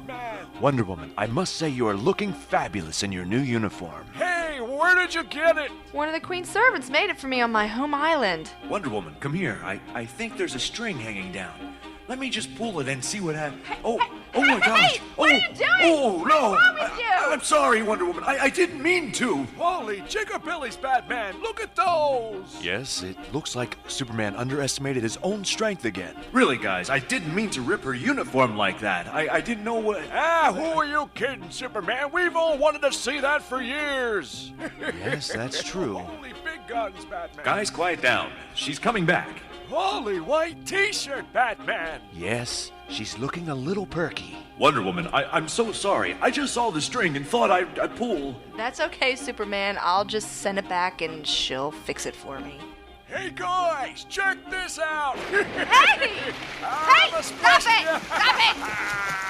Wonder 0.60 0.84
Woman, 0.84 1.10
I 1.16 1.26
must 1.26 1.56
say 1.56 1.70
you 1.70 1.88
are 1.88 1.94
looking 1.94 2.34
fabulous 2.34 3.02
in 3.02 3.12
your 3.12 3.24
new 3.24 3.38
uniform. 3.40 4.04
Hey, 4.12 4.60
where 4.60 4.94
did 4.94 5.14
you 5.14 5.24
get 5.24 5.56
it? 5.56 5.70
One 5.92 6.06
of 6.06 6.12
the 6.12 6.20
Queen's 6.20 6.50
servants 6.50 6.90
made 6.90 7.08
it 7.08 7.18
for 7.18 7.28
me 7.28 7.40
on 7.40 7.50
my 7.50 7.66
home 7.66 7.94
island. 7.94 8.50
Wonder 8.68 8.90
Woman, 8.90 9.16
come 9.20 9.32
here. 9.32 9.58
I, 9.64 9.80
I 9.94 10.04
think 10.04 10.36
there's 10.36 10.54
a 10.54 10.60
string 10.60 10.98
hanging 10.98 11.32
down. 11.32 11.74
Let 12.08 12.18
me 12.18 12.28
just 12.28 12.54
pull 12.56 12.78
it 12.80 12.88
and 12.88 13.02
see 13.02 13.20
what 13.20 13.36
happens. 13.36 13.62
Oh, 13.82 13.98
oh 14.34 14.40
my 14.40 14.60
gosh! 14.60 14.98
what 15.16 15.30
oh, 15.30 15.34
are 15.34 15.38
you 15.38 15.54
doing? 15.54 15.70
oh 15.80 16.24
no! 16.26 16.50
What's 16.50 16.62
wrong 16.62 16.74
with 16.74 16.98
you? 16.98 17.04
I, 17.04 17.32
am 17.32 17.40
sorry, 17.42 17.82
Wonder 17.82 18.04
Woman. 18.04 18.24
I, 18.24 18.38
I 18.38 18.50
didn't 18.50 18.82
mean 18.82 19.12
to. 19.12 19.44
Holy 19.56 20.00
Jiggabilly's 20.02 20.76
Batman, 20.76 21.40
look 21.42 21.60
at 21.60 21.76
those! 21.76 22.58
Yes, 22.62 23.02
it 23.02 23.16
looks 23.32 23.54
like 23.56 23.76
Superman 23.86 24.36
underestimated 24.36 25.02
his 25.02 25.16
own 25.22 25.44
strength 25.44 25.84
again. 25.84 26.14
Really, 26.32 26.56
guys, 26.56 26.90
I 26.90 26.98
didn't 26.98 27.34
mean 27.34 27.50
to 27.50 27.62
rip 27.62 27.82
her 27.84 27.94
uniform 27.94 28.56
like 28.56 28.80
that. 28.80 29.06
I, 29.08 29.28
I 29.36 29.40
didn't 29.40 29.64
know 29.64 29.74
what. 29.74 30.02
Ah, 30.12 30.52
who 30.54 30.78
are 30.78 30.86
you 30.86 31.08
kidding, 31.14 31.50
Superman? 31.50 32.10
We've 32.12 32.36
all 32.36 32.58
wanted 32.58 32.82
to 32.82 32.92
see 32.92 33.20
that 33.20 33.42
for 33.42 33.60
years. 33.60 34.52
Yes, 35.00 35.32
that's 35.32 35.62
true. 35.62 35.94
Holy 35.98 36.32
big 36.44 36.66
guns, 36.66 37.04
Batman. 37.04 37.44
Guys, 37.44 37.70
quiet 37.70 38.02
down. 38.02 38.32
She's 38.54 38.78
coming 38.78 39.06
back. 39.06 39.40
Holy 39.68 40.20
white 40.20 40.66
t-shirt, 40.66 41.32
Batman. 41.32 42.00
Yes, 42.12 42.72
she's 42.90 43.18
looking 43.18 43.48
a 43.48 43.54
little 43.54 43.86
perky. 43.86 44.36
Wonder 44.58 44.82
Woman, 44.82 45.06
I, 45.08 45.24
I'm 45.24 45.48
so 45.48 45.72
sorry. 45.72 46.16
I 46.20 46.30
just 46.30 46.52
saw 46.52 46.70
the 46.70 46.80
string 46.80 47.16
and 47.16 47.26
thought 47.26 47.50
I'd, 47.50 47.78
I'd 47.78 47.96
pull. 47.96 48.36
That's 48.56 48.80
okay, 48.80 49.16
Superman. 49.16 49.78
I'll 49.80 50.04
just 50.04 50.38
send 50.38 50.58
it 50.58 50.68
back 50.68 51.00
and 51.00 51.26
she'll 51.26 51.70
fix 51.70 52.04
it 52.06 52.14
for 52.14 52.40
me. 52.40 52.58
Hey 53.06 53.30
guys, 53.34 54.04
check 54.04 54.38
this 54.50 54.78
out! 54.78 55.16
Hey! 55.30 56.32
I'm 56.62 57.10
hey! 57.10 57.22
Stop 57.22 57.58
it! 57.58 58.02
Stop 58.04 58.36
it! 58.38 58.56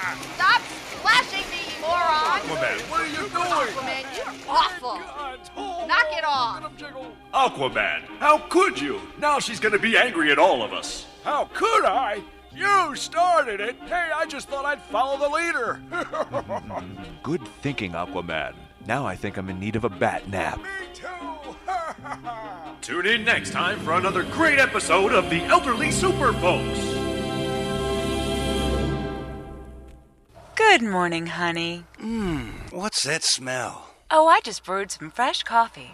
Ah. 0.03 0.17
Stop 0.35 0.61
splashing 0.91 1.49
me, 1.49 1.73
you 1.73 1.81
moron! 1.81 2.41
Aquaman, 2.41 2.91
what 2.91 3.01
are 3.01 3.07
you 3.07 3.17
doing? 3.17 3.31
Aquaman, 3.31 4.15
you're 4.15 4.25
oh 4.47 4.69
awful! 5.55 5.87
Knock 5.87 6.05
it 6.11 6.23
off! 6.23 6.63
Aquaman, 7.33 8.01
how 8.19 8.37
could 8.49 8.79
you? 8.79 9.01
Now 9.19 9.39
she's 9.39 9.59
gonna 9.59 9.79
be 9.79 9.97
angry 9.97 10.31
at 10.31 10.37
all 10.37 10.61
of 10.61 10.73
us. 10.73 11.07
How 11.23 11.45
could 11.53 11.85
I? 11.85 12.21
You 12.53 12.95
started 12.95 13.61
it! 13.61 13.77
Hey, 13.87 14.09
I 14.13 14.25
just 14.25 14.49
thought 14.49 14.65
I'd 14.65 14.81
follow 14.81 15.17
the 15.17 15.29
leader! 15.29 15.81
Good 17.23 17.47
thinking, 17.61 17.93
Aquaman. 17.93 18.53
Now 18.85 19.05
I 19.05 19.15
think 19.15 19.37
I'm 19.37 19.49
in 19.49 19.59
need 19.59 19.75
of 19.75 19.85
a 19.85 19.89
bat 19.89 20.27
nap. 20.27 20.57
Me 20.59 20.63
too! 20.93 21.07
Tune 22.81 23.05
in 23.05 23.23
next 23.23 23.51
time 23.51 23.79
for 23.79 23.93
another 23.93 24.23
great 24.23 24.59
episode 24.59 25.13
of 25.13 25.29
the 25.29 25.41
Elderly 25.43 25.91
Super 25.91 26.33
Folks. 26.33 26.79
Good 30.55 30.81
morning, 30.81 31.27
honey. 31.27 31.85
Mmm, 31.99 32.71
what's 32.73 33.03
that 33.03 33.23
smell? 33.23 33.87
Oh, 34.09 34.27
I 34.27 34.41
just 34.41 34.65
brewed 34.65 34.91
some 34.91 35.09
fresh 35.09 35.43
coffee. 35.43 35.91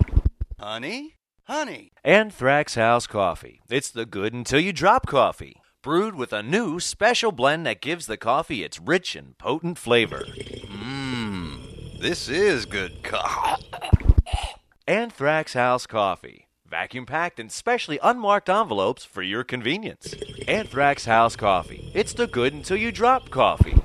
Honey? 0.59 1.13
Honey. 1.43 1.91
Anthrax 2.03 2.75
House 2.75 3.05
Coffee. 3.05 3.61
It's 3.69 3.91
the 3.91 4.05
good 4.05 4.33
until 4.33 4.59
you 4.59 4.73
drop 4.73 5.05
coffee. 5.05 5.61
Brewed 5.83 6.15
with 6.15 6.33
a 6.33 6.43
new 6.43 6.79
special 6.79 7.31
blend 7.31 7.65
that 7.65 7.81
gives 7.81 8.07
the 8.07 8.17
coffee 8.17 8.63
its 8.63 8.79
rich 8.79 9.15
and 9.15 9.37
potent 9.37 9.77
flavor. 9.77 10.23
Mmm, 10.25 11.99
this 12.01 12.27
is 12.27 12.65
good 12.65 13.03
coffee. 13.03 13.63
Anthrax 14.87 15.53
House 15.53 15.85
Coffee. 15.85 16.47
Vacuum 16.67 17.05
packed 17.05 17.39
in 17.39 17.49
specially 17.49 17.99
unmarked 18.03 18.49
envelopes 18.49 19.05
for 19.05 19.21
your 19.21 19.43
convenience. 19.43 20.13
Anthrax 20.47 21.05
House 21.05 21.35
Coffee. 21.35 21.91
It's 21.93 22.13
the 22.13 22.27
good 22.27 22.53
until 22.53 22.77
you 22.77 22.91
drop 22.91 23.29
coffee. 23.29 23.77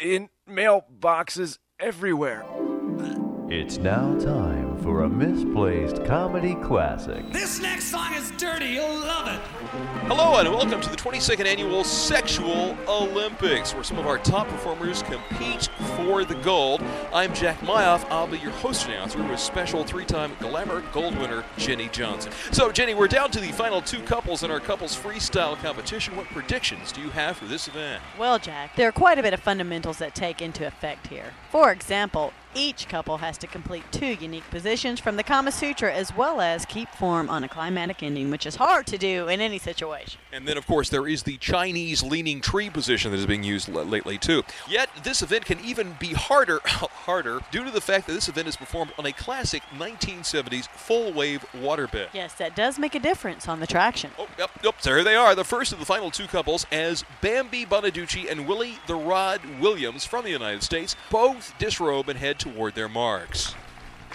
In 0.00 0.30
mailboxes 0.48 1.58
everywhere. 1.78 2.44
It's 3.50 3.78
now 3.78 4.16
time 4.18 4.78
for 4.78 5.02
a 5.02 5.08
misplaced 5.08 6.04
comedy 6.04 6.54
classic. 6.62 7.32
This 7.32 7.60
next 7.60 7.86
song 7.86 8.06
is 8.09 8.09
dirty. 8.40 8.68
You'll 8.68 9.00
love 9.00 9.28
it. 9.28 9.38
Hello 10.08 10.38
and 10.38 10.48
welcome 10.48 10.80
to 10.80 10.88
the 10.88 10.96
22nd 10.96 11.44
annual 11.44 11.84
Sexual 11.84 12.74
Olympics, 12.88 13.74
where 13.74 13.84
some 13.84 13.98
of 13.98 14.06
our 14.06 14.16
top 14.16 14.48
performers 14.48 15.02
compete 15.02 15.68
for 15.94 16.24
the 16.24 16.36
gold. 16.36 16.82
I'm 17.12 17.34
Jack 17.34 17.60
Myoff. 17.60 18.10
I'll 18.10 18.26
be 18.26 18.38
your 18.38 18.52
host 18.52 18.86
announcer 18.86 19.22
with 19.22 19.38
special 19.38 19.84
three-time 19.84 20.32
Glamour 20.40 20.82
Gold 20.90 21.18
winner 21.18 21.44
Jenny 21.58 21.90
Johnson. 21.90 22.32
So, 22.50 22.72
Jenny, 22.72 22.94
we're 22.94 23.08
down 23.08 23.30
to 23.32 23.40
the 23.40 23.52
final 23.52 23.82
two 23.82 24.02
couples 24.04 24.42
in 24.42 24.50
our 24.50 24.58
couples 24.58 24.96
freestyle 24.96 25.54
competition. 25.58 26.16
What 26.16 26.24
predictions 26.28 26.92
do 26.92 27.02
you 27.02 27.10
have 27.10 27.36
for 27.36 27.44
this 27.44 27.68
event? 27.68 28.02
Well, 28.18 28.38
Jack, 28.38 28.74
there 28.74 28.88
are 28.88 28.92
quite 28.92 29.18
a 29.18 29.22
bit 29.22 29.34
of 29.34 29.40
fundamentals 29.40 29.98
that 29.98 30.14
take 30.14 30.40
into 30.40 30.66
effect 30.66 31.08
here. 31.08 31.34
For 31.50 31.70
example, 31.70 32.32
each 32.54 32.88
couple 32.88 33.18
has 33.18 33.38
to 33.38 33.46
complete 33.46 33.84
two 33.92 34.14
unique 34.14 34.48
positions 34.50 35.00
from 35.00 35.16
the 35.16 35.22
Kama 35.22 35.52
Sutra 35.52 35.92
as 35.92 36.16
well 36.16 36.40
as 36.40 36.64
keep 36.64 36.88
form 36.90 37.28
on 37.30 37.44
a 37.44 37.48
climatic 37.48 38.02
ending, 38.02 38.30
which 38.30 38.46
is 38.46 38.56
hard 38.56 38.86
to 38.88 38.98
do 38.98 39.28
in 39.28 39.40
any 39.40 39.58
situation. 39.58 40.20
And 40.32 40.46
then, 40.46 40.56
of 40.58 40.66
course, 40.66 40.88
there 40.88 41.06
is 41.06 41.22
the 41.22 41.36
Chinese 41.38 42.02
leaning 42.02 42.40
tree 42.40 42.70
position 42.70 43.10
that 43.12 43.18
is 43.18 43.26
being 43.26 43.44
used 43.44 43.68
l- 43.68 43.84
lately, 43.84 44.18
too. 44.18 44.42
Yet, 44.68 44.90
this 45.02 45.22
event 45.22 45.44
can 45.44 45.60
even 45.60 45.96
be 46.00 46.14
harder, 46.14 46.60
harder 46.64 47.40
due 47.50 47.64
to 47.64 47.70
the 47.70 47.80
fact 47.80 48.06
that 48.06 48.14
this 48.14 48.28
event 48.28 48.48
is 48.48 48.56
performed 48.56 48.92
on 48.98 49.06
a 49.06 49.12
classic 49.12 49.62
1970s 49.76 50.68
full 50.68 51.12
wave 51.12 51.44
waterbed. 51.54 52.08
Yes, 52.12 52.34
that 52.34 52.56
does 52.56 52.78
make 52.78 52.94
a 52.94 53.00
difference 53.00 53.48
on 53.48 53.60
the 53.60 53.66
traction. 53.66 54.10
Oh, 54.18 54.28
yep, 54.38 54.50
yep, 54.64 54.74
so 54.80 54.90
here 54.90 55.04
they 55.04 55.16
are, 55.16 55.34
the 55.34 55.44
first 55.44 55.72
of 55.72 55.78
the 55.78 55.86
final 55.86 56.10
two 56.10 56.26
couples 56.26 56.66
as 56.72 57.04
Bambi 57.20 57.64
Bonaducci 57.64 58.30
and 58.30 58.48
Willie 58.48 58.78
the 58.86 58.94
Rod 58.96 59.40
Williams 59.60 60.04
from 60.04 60.24
the 60.24 60.30
United 60.30 60.62
States 60.62 60.96
both 61.10 61.56
disrobe 61.58 62.08
and 62.08 62.18
head 62.18 62.39
toward 62.40 62.74
their 62.74 62.88
marks. 62.88 63.54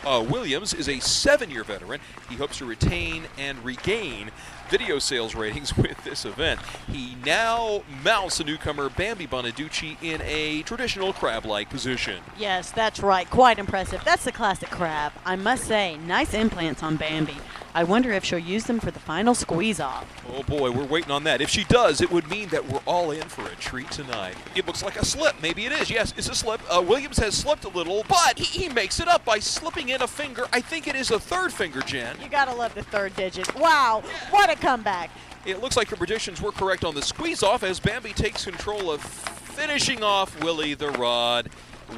Uh, 0.04 0.24
Williams 0.28 0.74
is 0.74 0.88
a 0.88 1.00
seven 1.00 1.50
year 1.50 1.64
veteran. 1.64 2.00
He 2.30 2.36
hopes 2.36 2.58
to 2.60 2.66
retain 2.66 3.24
and 3.38 3.64
regain 3.64 4.30
video 4.70 5.00
sales 5.00 5.34
ratings 5.36 5.76
with 5.78 6.04
this 6.04 6.26
event. 6.26 6.60
He 6.92 7.16
now 7.26 7.84
mounts 8.04 8.38
the 8.38 8.44
newcomer 8.44 8.90
Bambi 8.90 9.26
Bonaducci 9.26 9.98
in 10.04 10.22
a 10.22 10.62
traditional 10.64 11.14
crab 11.14 11.46
like 11.46 11.70
position. 11.70 12.22
Yes, 12.38 12.72
that's 12.72 13.00
right. 13.00 13.30
Quite 13.30 13.58
impressive. 13.58 14.04
That's 14.04 14.26
the 14.26 14.32
classic 14.32 14.70
crab. 14.70 15.14
I 15.26 15.36
must 15.36 15.64
say, 15.64 15.98
nice 15.98 16.34
implants 16.34 16.84
on 16.84 16.98
Bambi. 16.98 17.38
I 17.76 17.84
wonder 17.84 18.14
if 18.14 18.24
she'll 18.24 18.40
use 18.40 18.64
them 18.64 18.80
for 18.80 18.90
the 18.90 19.02
final 19.02 19.36
squeeze 19.36 19.82
off. 19.82 20.08
Oh 20.34 20.44
boy, 20.44 20.72
we're 20.72 20.86
waiting 20.86 21.12
on 21.12 21.26
that. 21.26 21.42
If 21.42 21.50
she 21.50 21.66
does, 21.66 22.00
it 22.00 22.10
would 22.10 22.30
mean 22.30 22.48
that 22.50 22.66
we're 22.66 22.80
all 22.86 23.12
in 23.12 23.24
for 23.24 23.46
a 23.46 23.56
treat 23.56 23.92
tonight. 23.92 24.38
It 24.56 24.66
looks 24.66 24.82
like 24.82 24.96
a 24.96 25.04
slip. 25.04 25.36
Maybe 25.42 25.66
it 25.66 25.74
is. 25.74 25.90
Yes, 25.90 26.14
it's 26.16 26.30
a 26.30 26.36
slip. 26.36 26.62
Uh, 26.74 26.82
Williams 26.82 27.18
has 27.18 27.36
slipped 27.36 27.66
a 27.66 27.68
little, 27.68 28.06
but 28.08 28.40
he, 28.40 28.46
he 28.46 28.70
makes 28.70 29.02
it 29.02 29.10
up 29.10 29.26
by 29.26 29.40
slipping 29.40 29.90
in 29.90 30.02
a 30.02 30.08
finger. 30.08 30.46
I 30.54 30.62
think 30.62 30.88
it 30.88 30.96
is 30.96 31.12
a 31.12 31.20
third 31.20 31.52
finger, 31.52 31.82
Jen. 31.82 32.16
You 32.24 32.30
gotta 32.30 32.56
love 32.56 32.74
the 32.76 32.84
third 32.84 33.14
digit. 33.18 33.54
Wow, 33.60 34.04
what 34.30 34.50
a 34.50 34.56
comeback. 34.56 35.12
It 35.46 35.60
looks 35.60 35.76
like 35.76 35.92
your 35.92 35.98
predictions 35.98 36.42
were 36.42 36.54
correct 36.54 36.86
on 36.86 36.96
the 36.96 37.02
squeeze 37.02 37.44
off 37.44 37.62
as 37.62 37.82
Bambi 37.82 38.14
takes 38.14 38.46
control 38.46 38.90
of 38.90 39.02
finishing 39.02 40.02
off 40.02 40.42
Willie 40.42 40.76
the 40.76 40.92
Rod 40.92 41.50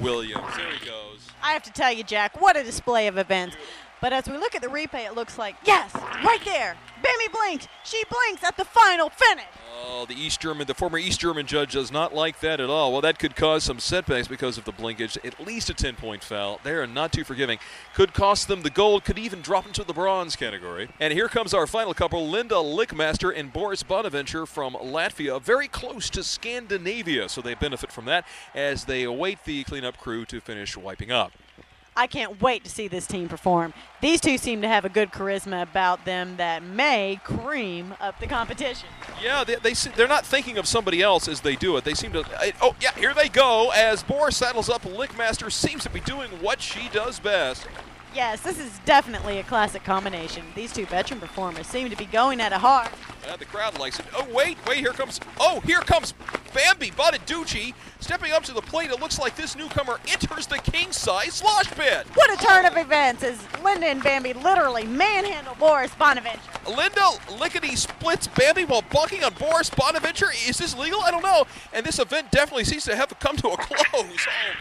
Williams. 0.01 0.55
There 0.55 0.71
he 0.71 0.83
goes. 0.83 1.27
I 1.43 1.51
have 1.51 1.63
to 1.63 1.71
tell 1.71 1.93
you, 1.93 2.03
Jack, 2.03 2.41
what 2.41 2.57
a 2.57 2.63
display 2.63 3.05
of 3.05 3.19
events. 3.19 3.55
But 3.99 4.13
as 4.13 4.27
we 4.27 4.37
look 4.37 4.55
at 4.55 4.61
the 4.61 4.67
replay, 4.67 5.05
it 5.05 5.15
looks 5.15 5.37
like, 5.37 5.55
yes, 5.65 5.93
right 5.95 6.41
there. 6.45 6.75
Bambi 7.01 7.27
blinks. 7.31 7.67
She 7.83 8.03
blinks 8.09 8.43
at 8.43 8.57
the 8.57 8.65
final 8.65 9.09
finish. 9.09 9.45
Oh, 9.85 10.05
the 10.05 10.15
East 10.15 10.41
German, 10.41 10.67
the 10.67 10.73
former 10.73 10.97
East 10.97 11.19
German 11.19 11.45
judge 11.45 11.73
does 11.73 11.91
not 11.91 12.13
like 12.13 12.39
that 12.41 12.59
at 12.59 12.69
all. 12.69 12.91
Well, 12.91 13.01
that 13.01 13.19
could 13.19 13.35
cause 13.35 13.63
some 13.63 13.79
setbacks 13.79 14.27
because 14.27 14.57
of 14.57 14.65
the 14.65 14.71
blinkage. 14.71 15.17
At 15.23 15.45
least 15.45 15.69
a 15.69 15.73
10 15.73 15.95
point 15.95 16.23
foul. 16.23 16.59
They 16.63 16.71
are 16.71 16.85
not 16.87 17.11
too 17.11 17.23
forgiving. 17.23 17.59
Could 17.93 18.13
cost 18.13 18.47
them 18.47 18.61
the 18.63 18.69
gold, 18.69 19.03
could 19.03 19.17
even 19.17 19.41
drop 19.41 19.65
into 19.65 19.83
the 19.83 19.93
bronze 19.93 20.35
category. 20.35 20.89
And 20.99 21.13
here 21.13 21.27
comes 21.27 21.53
our 21.53 21.67
final 21.67 21.93
couple 21.93 22.27
Linda 22.27 22.55
Lickmaster 22.55 23.33
and 23.35 23.53
Boris 23.53 23.83
Bonaventure 23.83 24.45
from 24.45 24.73
Latvia, 24.73 25.41
very 25.41 25.67
close 25.67 26.09
to 26.11 26.23
Scandinavia, 26.23 27.29
so 27.29 27.41
they 27.41 27.55
benefit 27.55 27.91
from 27.91 28.05
that 28.05 28.25
as 28.53 28.85
they 28.85 29.03
await 29.03 29.43
the 29.45 29.63
cleanup 29.63 29.97
crew 29.97 30.25
to 30.25 30.39
finish 30.39 30.75
wiping 30.75 31.11
up. 31.11 31.31
I 31.97 32.05
can't 32.05 32.39
wait 32.41 32.63
to 32.63 32.69
see 32.69 32.87
this 32.87 33.07
team 33.07 33.27
perform. 33.27 33.73
These 34.01 34.21
two 34.21 34.37
seem 34.37 34.61
to 34.61 34.67
have 34.67 34.85
a 34.85 34.89
good 34.89 35.11
charisma 35.11 35.63
about 35.63 36.05
them 36.05 36.37
that 36.37 36.61
may 36.61 37.19
cream 37.23 37.95
up 37.99 38.19
the 38.19 38.27
competition. 38.27 38.87
Yeah, 39.21 39.43
they, 39.43 39.55
they 39.55 39.73
they're 39.73 40.07
not 40.07 40.23
thinking 40.23 40.59
of 40.59 40.67
somebody 40.67 41.01
else 41.01 41.27
as 41.27 41.41
they 41.41 41.55
do 41.55 41.75
it. 41.75 41.83
They 41.83 41.95
seem 41.95 42.13
to. 42.13 42.23
Oh, 42.61 42.75
yeah, 42.79 42.93
here 42.93 43.15
they 43.15 43.29
go 43.29 43.71
as 43.75 44.03
Boris 44.03 44.37
saddles 44.37 44.69
up. 44.69 44.83
Lickmaster 44.83 45.51
seems 45.51 45.81
to 45.83 45.89
be 45.89 45.99
doing 46.01 46.29
what 46.39 46.61
she 46.61 46.87
does 46.89 47.19
best. 47.19 47.65
Yes, 48.15 48.41
this 48.41 48.59
is 48.59 48.79
definitely 48.85 49.37
a 49.39 49.43
classic 49.43 49.83
combination. 49.83 50.43
These 50.55 50.73
two 50.73 50.85
veteran 50.85 51.19
performers 51.19 51.67
seem 51.67 51.89
to 51.89 51.95
be 51.95 52.05
going 52.05 52.41
at 52.41 52.51
it 52.51 52.59
hard. 52.59 52.89
Uh, 53.29 53.35
the 53.35 53.45
crowd 53.45 53.77
likes 53.77 53.99
it. 53.99 54.05
Oh, 54.15 54.25
wait, 54.33 54.57
wait, 54.65 54.79
here 54.79 54.93
comes. 54.93 55.19
Oh, 55.39 55.59
here 55.61 55.81
comes 55.81 56.13
Bambi 56.53 56.91
Bonaducci 56.91 57.73
stepping 57.99 58.31
up 58.31 58.43
to 58.43 58.53
the 58.53 58.61
plate. 58.61 58.89
It 58.89 58.99
looks 58.99 59.19
like 59.19 59.35
this 59.35 59.55
newcomer 59.55 59.99
enters 60.07 60.47
the 60.47 60.57
king 60.59 60.91
size 60.91 61.33
slosh 61.33 61.69
pit. 61.71 62.07
What 62.13 62.33
a 62.33 62.43
turn 62.43 62.65
of 62.65 62.77
events 62.77 63.23
as 63.23 63.39
Linda 63.63 63.87
and 63.87 64.01
Bambi 64.01 64.33
literally 64.33 64.85
manhandle 64.85 65.55
Boris 65.59 65.93
Bonaventure. 65.95 66.56
Linda 66.67 67.09
lickety 67.39 67.75
splits 67.75 68.27
Bambi 68.27 68.65
while 68.65 68.83
bucking 68.91 69.23
on 69.23 69.33
Boris 69.33 69.69
Bonaventure. 69.69 70.29
Is 70.47 70.57
this 70.57 70.77
legal? 70.77 71.01
I 71.01 71.11
don't 71.11 71.23
know. 71.23 71.45
And 71.73 71.85
this 71.85 71.99
event 71.99 72.31
definitely 72.31 72.65
seems 72.65 72.83
to 72.85 72.95
have 72.95 73.13
come 73.19 73.37
to 73.37 73.49
a 73.49 73.57
close. 73.57 73.77
Oh, 73.99 74.03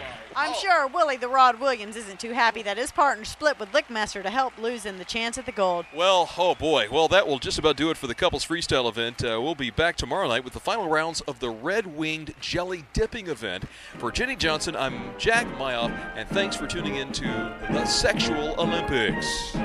my. 0.01 0.07
I'm 0.37 0.55
sure 0.55 0.87
Willie 0.87 1.16
the 1.16 1.29
Rod 1.29 1.61
Williams 1.61 1.97
isn't 1.97 2.21
too 2.21 2.33
happy 2.33 2.62
that 2.62 2.77
his 2.77 2.92
partner 2.92 3.25
split 3.25 3.59
with 3.59 3.73
Lickmaster 3.73 4.23
to 4.23 4.29
help 4.29 4.57
losing 4.59 4.99
the 4.99 5.05
chance 5.05 5.38
at 5.38 5.47
the 5.47 5.53
gold. 5.53 5.87
Well, 5.95 6.31
oh 6.37 6.55
boy. 6.55 6.88
Well, 6.90 7.09
that 7.09 7.27
will 7.27 7.38
just 7.38 7.59
about 7.59 7.77
do 7.77 7.90
it 7.90 7.97
for 7.97 8.07
the 8.07 8.14
couples 8.14 8.45
freestyle 8.45 8.87
event. 8.88 9.25
Uh, 9.25 9.40
we'll 9.42 9.55
be 9.55 9.71
back 9.71 9.97
tomorrow 9.97 10.29
night 10.29 10.45
with 10.45 10.53
the 10.53 10.61
final 10.61 10.88
rounds 10.88 11.23
of 11.23 11.40
the 11.40 11.49
Red 11.49 11.87
Winged 11.97 12.35
Jelly 12.40 12.85
Dipping 12.92 13.29
event. 13.29 13.64
For 13.99 14.12
Jenny 14.12 14.37
Johnson, 14.37 14.77
I'm 14.77 15.19
Jack 15.19 15.47
Myoff, 15.59 15.90
and 16.16 16.29
thanks 16.29 16.55
for 16.55 16.66
tuning 16.66 16.97
in 16.97 17.12
to 17.12 17.57
the 17.71 17.87
Sexual 17.87 18.61
Olympics. 18.61 19.57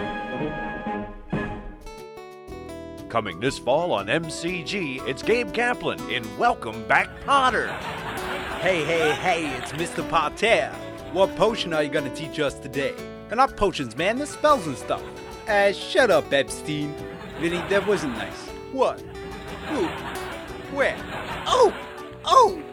Coming 3.11 3.41
this 3.41 3.59
fall 3.59 3.91
on 3.91 4.05
MCG, 4.05 5.05
it's 5.05 5.21
Gabe 5.21 5.51
Kaplan 5.51 5.99
in 6.09 6.23
Welcome 6.37 6.87
Back 6.87 7.09
Potter. 7.25 7.67
Hey, 8.61 8.85
hey, 8.85 9.13
hey, 9.15 9.53
it's 9.57 9.73
Mr. 9.73 10.09
Potter. 10.09 10.73
What 11.11 11.35
potion 11.35 11.73
are 11.73 11.83
you 11.83 11.89
gonna 11.89 12.15
teach 12.15 12.39
us 12.39 12.53
today? 12.53 12.93
They're 13.27 13.35
not 13.35 13.57
potions, 13.57 13.97
man, 13.97 14.15
they're 14.15 14.25
spells 14.25 14.65
and 14.65 14.77
stuff. 14.77 15.03
Uh, 15.45 15.73
shut 15.73 16.09
up, 16.09 16.31
Epstein. 16.31 16.95
Vinny, 17.41 17.57
that 17.67 17.85
wasn't 17.85 18.13
nice. 18.13 18.47
What? 18.71 19.01
Who? 19.67 19.87
Where? 20.73 20.95
Oh! 21.47 21.75
Oh! 22.23 22.63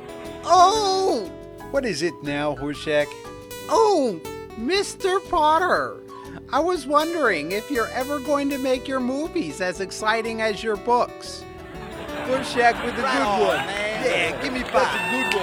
Oh! 0.44 1.32
What 1.72 1.84
is 1.84 2.02
it 2.02 2.14
now, 2.22 2.54
Horshack? 2.54 3.08
Oh, 3.68 4.20
Mr. 4.56 5.18
Potter. 5.28 5.96
I 6.52 6.60
was 6.60 6.86
wondering 6.86 7.52
if 7.52 7.70
you're 7.70 7.88
ever 7.88 8.20
going 8.20 8.48
to 8.50 8.58
make 8.58 8.88
your 8.88 9.00
movies 9.00 9.60
as 9.60 9.80
exciting 9.80 10.40
as 10.40 10.62
your 10.62 10.76
books. 10.76 11.44
Good 12.26 12.40
Bushak 12.40 12.84
with 12.84 12.96
the 12.96 13.02
Right 13.02 13.12
good 13.18 13.22
on, 13.26 13.40
one. 13.40 13.56
man. 13.66 14.04
Yeah, 14.34 14.42
give 14.42 14.52
me 14.52 14.60
That's 14.60 14.70
five. 14.70 15.14
a 15.14 15.30
good 15.30 15.40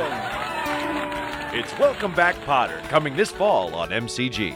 one. 1.51 1.59
It's 1.59 1.77
Welcome 1.79 2.13
Back 2.15 2.35
Potter, 2.45 2.81
coming 2.89 3.15
this 3.15 3.31
fall 3.31 3.75
on 3.75 3.89
MCG. 3.89 4.55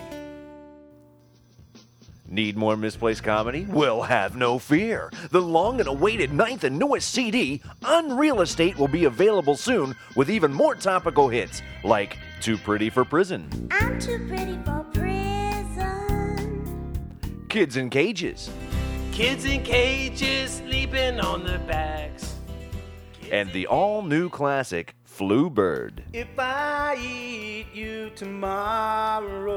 Need 2.27 2.57
more 2.57 2.77
misplaced 2.77 3.23
comedy? 3.23 3.65
Well, 3.69 4.03
have 4.03 4.35
no 4.35 4.59
fear. 4.59 5.11
The 5.31 5.41
long 5.41 5.79
and 5.79 5.89
awaited 5.89 6.31
ninth 6.31 6.63
and 6.63 6.77
newest 6.77 7.09
CD, 7.11 7.61
Unreal 7.83 8.41
Estate, 8.41 8.77
will 8.77 8.87
be 8.87 9.05
available 9.05 9.55
soon 9.55 9.95
with 10.15 10.29
even 10.29 10.53
more 10.53 10.75
topical 10.75 11.27
hits 11.29 11.61
like 11.83 12.17
Too 12.41 12.57
Pretty 12.57 12.89
for 12.91 13.03
Prison, 13.05 13.49
I'm 13.71 13.99
too 13.99 14.19
pretty 14.27 14.57
for 14.63 14.85
prison. 14.93 15.28
Kids 17.49 17.77
in 17.77 17.89
Cages, 17.89 18.49
Kids 19.11 19.43
in 19.45 19.63
cages 19.63 20.51
sleeping 20.57 21.19
on 21.19 21.43
their 21.43 21.57
backs. 21.59 22.35
and 23.31 23.51
the 23.53 23.65
all 23.67 24.01
new 24.03 24.29
classic 24.29 24.95
Flu 25.03 25.49
Bird. 25.49 26.03
If 26.13 26.27
I 26.37 26.95
eat 27.01 27.65
you 27.73 28.11
tomorrow. 28.15 29.55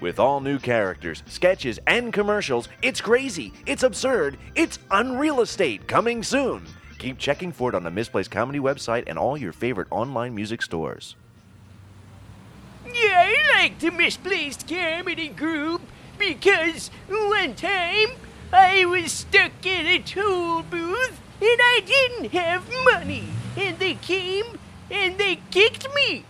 With 0.00 0.18
all 0.20 0.40
new 0.40 0.58
characters, 0.60 1.24
sketches, 1.26 1.80
and 1.88 2.12
commercials, 2.12 2.68
it's 2.82 3.00
crazy, 3.00 3.52
it's 3.66 3.82
absurd, 3.82 4.38
it's 4.54 4.78
Unreal 4.92 5.40
Estate 5.40 5.88
coming 5.88 6.22
soon. 6.22 6.64
Keep 6.98 7.18
checking 7.18 7.50
for 7.52 7.68
it 7.70 7.74
on 7.74 7.82
the 7.82 7.90
Misplaced 7.90 8.30
Comedy 8.30 8.60
website 8.60 9.04
and 9.08 9.18
all 9.18 9.36
your 9.36 9.52
favorite 9.52 9.88
online 9.90 10.34
music 10.34 10.62
stores. 10.62 11.16
Yeah, 12.86 12.92
I 13.26 13.36
like 13.60 13.78
the 13.80 13.90
misplaced 13.90 14.66
comedy 14.68 15.28
group 15.28 15.82
because 16.28 16.90
one 17.08 17.54
time 17.54 18.10
I 18.52 18.84
was 18.84 19.12
stuck 19.12 19.64
in 19.64 19.86
a 19.86 19.98
toll 19.98 20.62
booth 20.62 21.20
and 21.40 21.60
I 21.62 21.80
didn't 21.86 22.32
have 22.32 22.68
money, 22.84 23.28
and 23.56 23.78
they 23.78 23.94
came 23.94 24.58
and 24.90 25.16
they 25.16 25.36
kicked 25.50 25.86
me. 25.94 26.24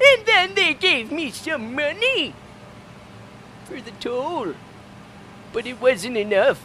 And 0.00 0.26
then 0.26 0.54
they 0.54 0.74
gave 0.74 1.10
me 1.10 1.30
some 1.30 1.74
money 1.74 2.34
for 3.64 3.80
the 3.80 3.92
toll. 3.92 4.54
But 5.52 5.66
it 5.66 5.80
wasn't 5.80 6.18
enough. 6.18 6.64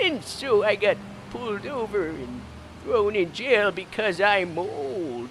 And 0.00 0.24
so 0.24 0.64
I 0.64 0.74
got 0.74 0.96
pulled 1.30 1.66
over 1.66 2.08
and 2.08 2.40
thrown 2.82 3.14
in 3.14 3.32
jail 3.32 3.70
because 3.70 4.20
I'm 4.20 4.58
old. 4.58 5.28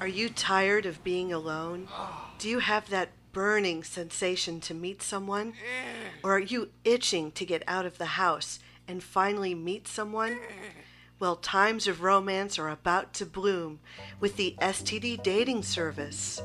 Are 0.00 0.08
you 0.08 0.28
tired 0.28 0.86
of 0.86 1.02
being 1.02 1.32
alone? 1.32 1.88
Do 2.38 2.48
you 2.48 2.60
have 2.60 2.88
that 2.90 3.08
burning 3.34 3.82
sensation 3.84 4.60
to 4.60 4.72
meet 4.72 5.02
someone? 5.02 5.52
Or 6.22 6.36
are 6.36 6.38
you 6.38 6.70
itching 6.84 7.32
to 7.32 7.44
get 7.44 7.62
out 7.66 7.84
of 7.84 7.98
the 7.98 8.16
house 8.16 8.60
and 8.88 9.02
finally 9.02 9.54
meet 9.54 9.86
someone? 9.86 10.38
Well, 11.18 11.36
times 11.36 11.86
of 11.86 12.02
romance 12.02 12.58
are 12.58 12.70
about 12.70 13.12
to 13.14 13.26
bloom 13.26 13.80
with 14.20 14.36
the 14.36 14.56
STD 14.62 15.22
dating 15.22 15.64
service. 15.64 16.40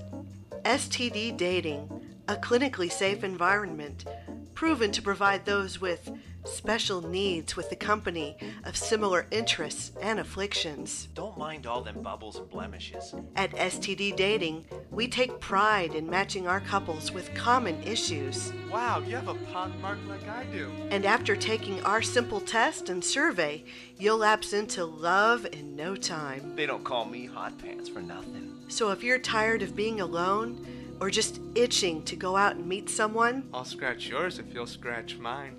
STD 0.65 1.38
dating, 1.38 1.89
a 2.28 2.36
clinically 2.36 2.91
safe 2.91 3.23
environment, 3.23 4.06
proven 4.54 4.91
to 4.91 5.02
provide 5.02 5.45
those 5.45 5.80
with 5.80 6.12
special 6.45 7.02
needs 7.02 7.56
with 7.56 7.69
the 7.69 7.75
company 7.75 8.38
of 8.63 8.75
similar 8.75 9.28
interests 9.32 9.91
and 10.02 10.19
afflictions. 10.19 11.08
Don't 11.13 11.38
mind 11.38 11.65
all 11.65 11.82
them 11.82 12.02
bubbles 12.02 12.38
and 12.38 12.49
blemishes. 12.49 13.13
At 13.36 13.52
STD 13.52 14.15
Dating, 14.15 14.65
we 14.91 15.08
take 15.08 15.39
pride 15.39 15.93
in 15.93 16.10
matching 16.10 16.47
our 16.47 16.60
couples 16.60 17.12
with 17.12 17.34
common 17.36 17.82
issues. 17.84 18.52
Wow, 18.71 18.99
you 18.99 19.15
have 19.15 19.28
a 19.28 19.36
pock 19.36 19.71
mark 19.82 19.99
like 20.08 20.28
I 20.28 20.45
do. 20.45 20.71
And 20.89 21.06
after 21.06 21.36
taking 21.36 21.82
our 21.84 22.02
simple 22.02 22.41
test 22.41 22.89
and 22.89 23.04
survey, 23.04 23.63
you'll 23.97 24.17
lapse 24.17 24.54
into 24.54 24.86
love 24.86 25.45
in 25.52 25.75
no 25.75 25.95
time. 25.95 26.56
They 26.56 26.65
don't 26.65 26.84
call 26.84 27.06
me 27.06 27.28
hot 27.28 27.58
pants 27.60 27.88
for 27.88 28.02
nothing. 28.02 28.56
So 28.67 28.91
if 28.91 29.04
you're 29.04 29.19
tired 29.19 29.62
of 29.62 29.75
being 29.75 30.02
alone, 30.02 30.65
or 30.99 31.10
just 31.10 31.39
itching 31.56 32.04
to 32.04 32.15
go 32.15 32.36
out 32.36 32.56
and 32.56 32.65
meet 32.67 32.89
someone, 32.89 33.47
I'll 33.54 33.63
scratch 33.65 34.08
yours 34.08 34.39
if 34.39 34.54
you'll 34.54 34.67
scratch 34.67 35.17
mine. 35.17 35.56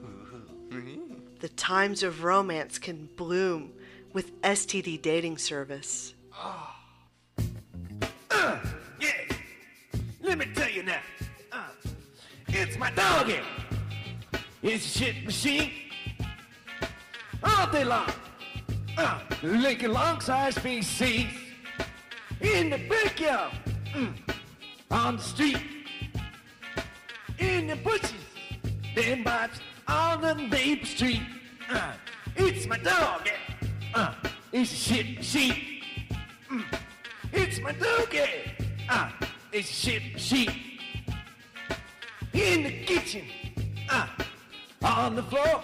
the 1.41 1.49
times 1.49 2.03
of 2.03 2.25
romance 2.25 2.79
can 2.79 3.09
bloom 3.17 3.73
with 4.13 4.39
STD 4.43 5.01
Dating 5.01 5.39
Service. 5.39 6.15
Ah. 6.35 6.77
Let 10.31 10.39
me 10.39 10.47
tell 10.55 10.71
you 10.71 10.85
now. 10.85 11.01
Uh, 11.51 11.65
it's 12.47 12.79
my 12.79 12.93
doggy. 12.93 13.41
It's 14.63 14.87
a 14.87 14.99
shit 14.99 15.25
machine. 15.25 15.73
All 17.43 17.67
day 17.67 17.83
long. 17.83 18.13
Uh, 18.97 19.19
licking 19.43 19.93
long 19.93 20.21
size 20.21 20.57
feces. 20.57 21.25
In 22.41 22.71
the 22.71 22.79
backyard. 22.89 23.55
Mm. 23.93 24.15
On 24.93 25.17
the 25.17 25.23
street. 25.23 25.59
In 27.41 27.67
the 27.67 27.75
bushes. 27.75 28.13
Then 28.95 29.25
bites 29.25 29.59
on 29.89 30.21
the 30.21 30.35
neighbor 30.35 30.87
street. 30.87 31.23
Uh, 31.69 31.95
it's 32.37 32.69
my 32.69 32.79
doggy. 32.79 33.33
Uh, 33.93 34.15
it's 34.53 34.71
a 34.71 34.77
shit 34.77 35.17
machine. 35.17 35.83
Mm. 36.49 36.65
It's 37.33 37.59
my 37.59 37.73
doggy. 37.73 38.31
Uh, 38.89 39.11
a 39.53 39.63
shit 39.63 40.13
machine. 40.13 40.79
In 42.33 42.63
the 42.63 42.71
kitchen. 42.85 43.25
Uh, 43.89 44.07
on 44.83 45.17
the 45.17 45.23
floor. 45.25 45.63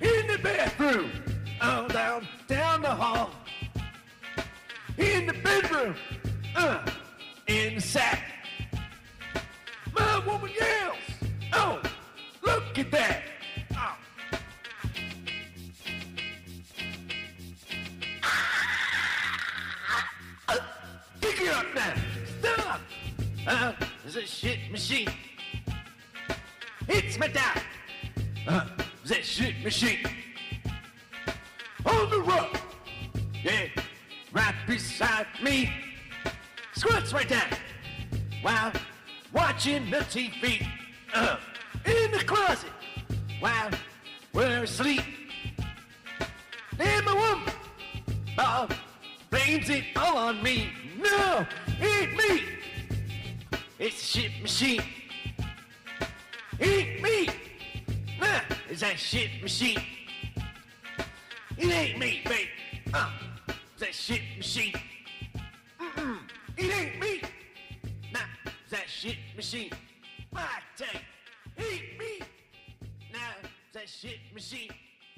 In 0.00 0.26
the 0.26 0.38
bathroom. 0.42 1.10
Down, 1.60 2.26
down 2.48 2.82
the 2.82 2.88
hall. 2.88 3.30
In 4.96 5.26
the 5.26 5.34
bedroom. 5.34 5.94
Uh, 6.54 6.78
in 7.46 7.76
the 7.76 7.80
sack. 7.80 8.22
My 9.92 10.18
woman 10.26 10.50
yells. 10.58 10.96
Oh, 11.52 11.80
look 12.42 12.78
at 12.78 12.90
that. 12.92 13.22
Machine. 24.72 25.08
It's 26.88 27.18
my 27.18 27.28
dad. 27.28 27.62
Uh, 28.48 28.66
that 29.04 29.22
shit 29.22 29.62
machine. 29.62 29.98
On 31.84 32.08
the 32.08 32.20
rug. 32.22 32.56
Yeah, 33.44 33.66
right 34.32 34.54
beside 34.66 35.26
me. 35.42 35.70
Squirts 36.74 37.12
right 37.12 37.28
down. 37.28 37.50
While 38.40 38.72
watching 39.32 39.90
the 39.90 39.98
TV. 39.98 40.66
Uh, 41.14 41.36
in 41.84 42.10
the 42.10 42.24
closet. 42.24 42.70
While 43.40 43.70
we're 44.32 44.62
asleep. 44.62 45.02
And 46.78 47.04
my 47.04 47.14
woman. 47.14 47.54
Uh, 48.38 48.66
blames 49.28 49.68
it 49.68 49.84
all 49.96 50.16
on 50.16 50.42
me. 50.42 50.70
No, 50.98 51.46
it 51.78 52.16
me. 52.16 52.61
It's 53.84 54.00
a 54.00 54.20
shit 54.20 54.30
machine. 54.40 54.84
Ain't 56.60 57.02
me. 57.02 57.28
Nah, 58.20 58.38
it's 58.70 58.80
that 58.82 58.96
shit 58.96 59.42
machine. 59.42 59.82
It 61.58 61.66
ain't 61.66 61.98
me, 61.98 62.20
babe. 62.24 62.46
Uh, 62.94 63.10
it's 63.48 63.80
that 63.80 63.92
shit 63.92 64.20
machine. 64.36 64.72
Mm-mm. 65.80 66.18
It 66.56 66.72
ain't 66.72 67.00
me. 67.00 67.22
Nah, 68.12 68.20
it's 68.62 68.70
that 68.70 68.88
shit 68.88 69.16
machine. 69.34 69.72
You, 70.32 70.38
it 71.56 71.62
ain't 71.72 71.98
me. 71.98 72.20
Nah, 73.12 73.18
it's 73.42 73.72
that 73.72 73.88
shit 73.88 74.18
machine. 74.32 74.70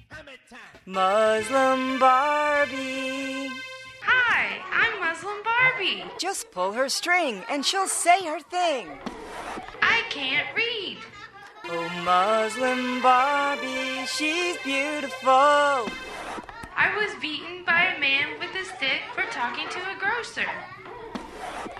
How 0.08 0.22
many 0.22 0.38
times? 0.48 0.86
Muslim 0.86 1.98
Barbie. 1.98 3.50
Hi, 4.44 4.60
I'm 4.70 5.00
Muslim 5.00 5.42
Barbie. 5.42 6.04
Just 6.18 6.50
pull 6.50 6.72
her 6.72 6.90
string 6.90 7.42
and 7.48 7.64
she'll 7.64 7.88
say 7.88 8.26
her 8.26 8.40
thing. 8.40 8.88
I 9.80 10.02
can't 10.10 10.46
read. 10.54 10.98
Oh, 11.70 11.88
Muslim 12.04 13.00
Barbie, 13.00 14.04
she's 14.04 14.58
beautiful. 14.58 15.88
I 16.76 16.92
was 16.94 17.14
beaten 17.22 17.64
by 17.64 17.94
a 17.96 17.98
man 17.98 18.38
with 18.38 18.54
a 18.54 18.66
stick 18.66 19.00
for 19.14 19.22
talking 19.32 19.66
to 19.70 19.78
a 19.78 19.98
grocer. 19.98 20.50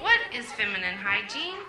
What 0.00 0.20
is 0.32 0.46
feminine 0.52 0.96
hygiene? 0.96 1.60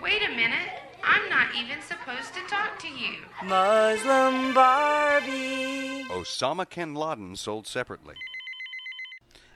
Wait 0.00 0.22
a 0.26 0.30
minute. 0.30 0.70
I'm 1.02 1.28
not 1.28 1.54
even 1.54 1.82
supposed 1.82 2.32
to 2.32 2.40
talk 2.48 2.78
to 2.78 2.88
you. 2.88 3.16
Muslim 3.44 4.54
Barbie. 4.54 6.06
Osama 6.08 6.66
Ken 6.66 6.94
Laden 6.94 7.36
sold 7.36 7.66
separately. 7.66 8.14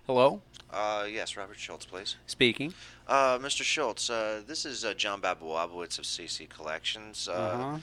Hello? 0.09 0.41
Uh, 0.73 1.05
yes, 1.07 1.37
Robert 1.37 1.59
Schultz, 1.59 1.85
please. 1.85 2.17
Speaking. 2.27 2.73
Uh, 3.07 3.37
Mr. 3.41 3.63
Schultz, 3.63 4.09
uh, 4.09 4.41
this 4.47 4.65
is 4.65 4.83
uh, 4.83 4.95
John 4.95 5.21
Babowabowitz 5.21 5.99
of 5.99 6.07
CC 6.07 6.49
Collections. 6.49 7.29
Uh, 7.29 7.33
Uh-huh. 7.33 7.79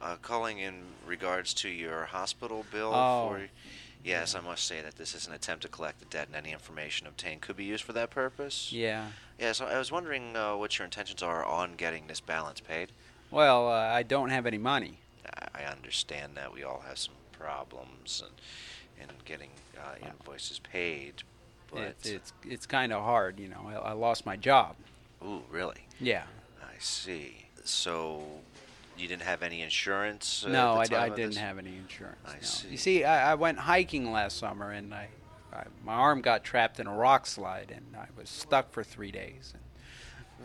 uh, 0.00 0.16
calling 0.16 0.58
in 0.58 0.82
regards 1.06 1.54
to 1.54 1.68
your 1.68 2.06
hospital 2.06 2.66
bill 2.72 2.92
Oh. 2.92 3.28
for. 3.28 3.48
Yes, 4.02 4.34
I 4.34 4.40
must 4.40 4.64
say 4.64 4.80
that 4.82 4.96
this 4.96 5.14
is 5.14 5.28
an 5.28 5.32
attempt 5.34 5.62
to 5.62 5.68
collect 5.68 6.00
the 6.00 6.06
debt, 6.06 6.26
and 6.26 6.34
any 6.34 6.50
information 6.52 7.06
obtained 7.06 7.42
could 7.42 7.56
be 7.56 7.64
used 7.64 7.84
for 7.84 7.92
that 7.92 8.10
purpose. 8.10 8.72
Yeah. 8.72 9.06
Yeah, 9.38 9.52
so 9.52 9.66
I 9.66 9.78
was 9.78 9.92
wondering 9.92 10.34
uh, 10.36 10.56
what 10.56 10.76
your 10.80 10.84
intentions 10.84 11.22
are 11.22 11.44
on 11.44 11.76
getting 11.76 12.08
this 12.08 12.18
balance 12.20 12.58
paid. 12.58 12.90
Well, 13.30 13.68
uh, 13.68 13.72
I 13.74 14.02
don't 14.02 14.30
have 14.30 14.46
any 14.46 14.58
money. 14.58 14.98
I, 15.32 15.62
I 15.62 15.64
understand 15.70 16.32
that 16.36 16.52
we 16.52 16.64
all 16.64 16.82
have 16.88 16.98
some 16.98 17.14
problems 17.30 18.24
in, 18.98 19.04
in 19.04 19.10
getting 19.24 19.50
uh, 19.78 19.94
invoices 20.04 20.58
paid, 20.58 21.22
It's 21.74 22.08
it's, 22.08 22.32
it's 22.44 22.66
kind 22.66 22.92
of 22.92 23.02
hard, 23.02 23.38
you 23.38 23.48
know. 23.48 23.66
I, 23.66 23.90
I 23.90 23.92
lost 23.92 24.26
my 24.26 24.36
job. 24.36 24.76
ooh, 25.24 25.42
really? 25.50 25.86
Yeah. 26.00 26.24
I 26.62 26.78
see. 26.78 27.46
So 27.64 28.22
you 28.96 29.08
didn't 29.08 29.22
have 29.22 29.42
any 29.42 29.62
insurance? 29.62 30.44
Uh, 30.44 30.50
no, 30.50 30.74
I, 30.74 30.82
at 30.82 30.90
the 30.90 30.94
d- 30.94 30.96
I 30.96 31.08
didn't 31.10 31.30
this? 31.30 31.38
have 31.38 31.58
any 31.58 31.76
insurance. 31.76 32.18
I 32.26 32.34
no. 32.34 32.40
see. 32.40 32.68
You 32.68 32.76
see, 32.76 33.04
I, 33.04 33.32
I 33.32 33.34
went 33.34 33.58
hiking 33.58 34.10
last 34.10 34.38
summer, 34.38 34.70
and 34.70 34.94
I, 34.94 35.08
I 35.52 35.64
my 35.84 35.94
arm 35.94 36.20
got 36.20 36.44
trapped 36.44 36.80
in 36.80 36.86
a 36.86 36.94
rock 36.94 37.26
slide, 37.26 37.72
and 37.74 37.96
I 37.96 38.06
was 38.18 38.28
stuck 38.28 38.72
for 38.72 38.82
three 38.82 39.10
days. 39.10 39.52
And 39.54 39.62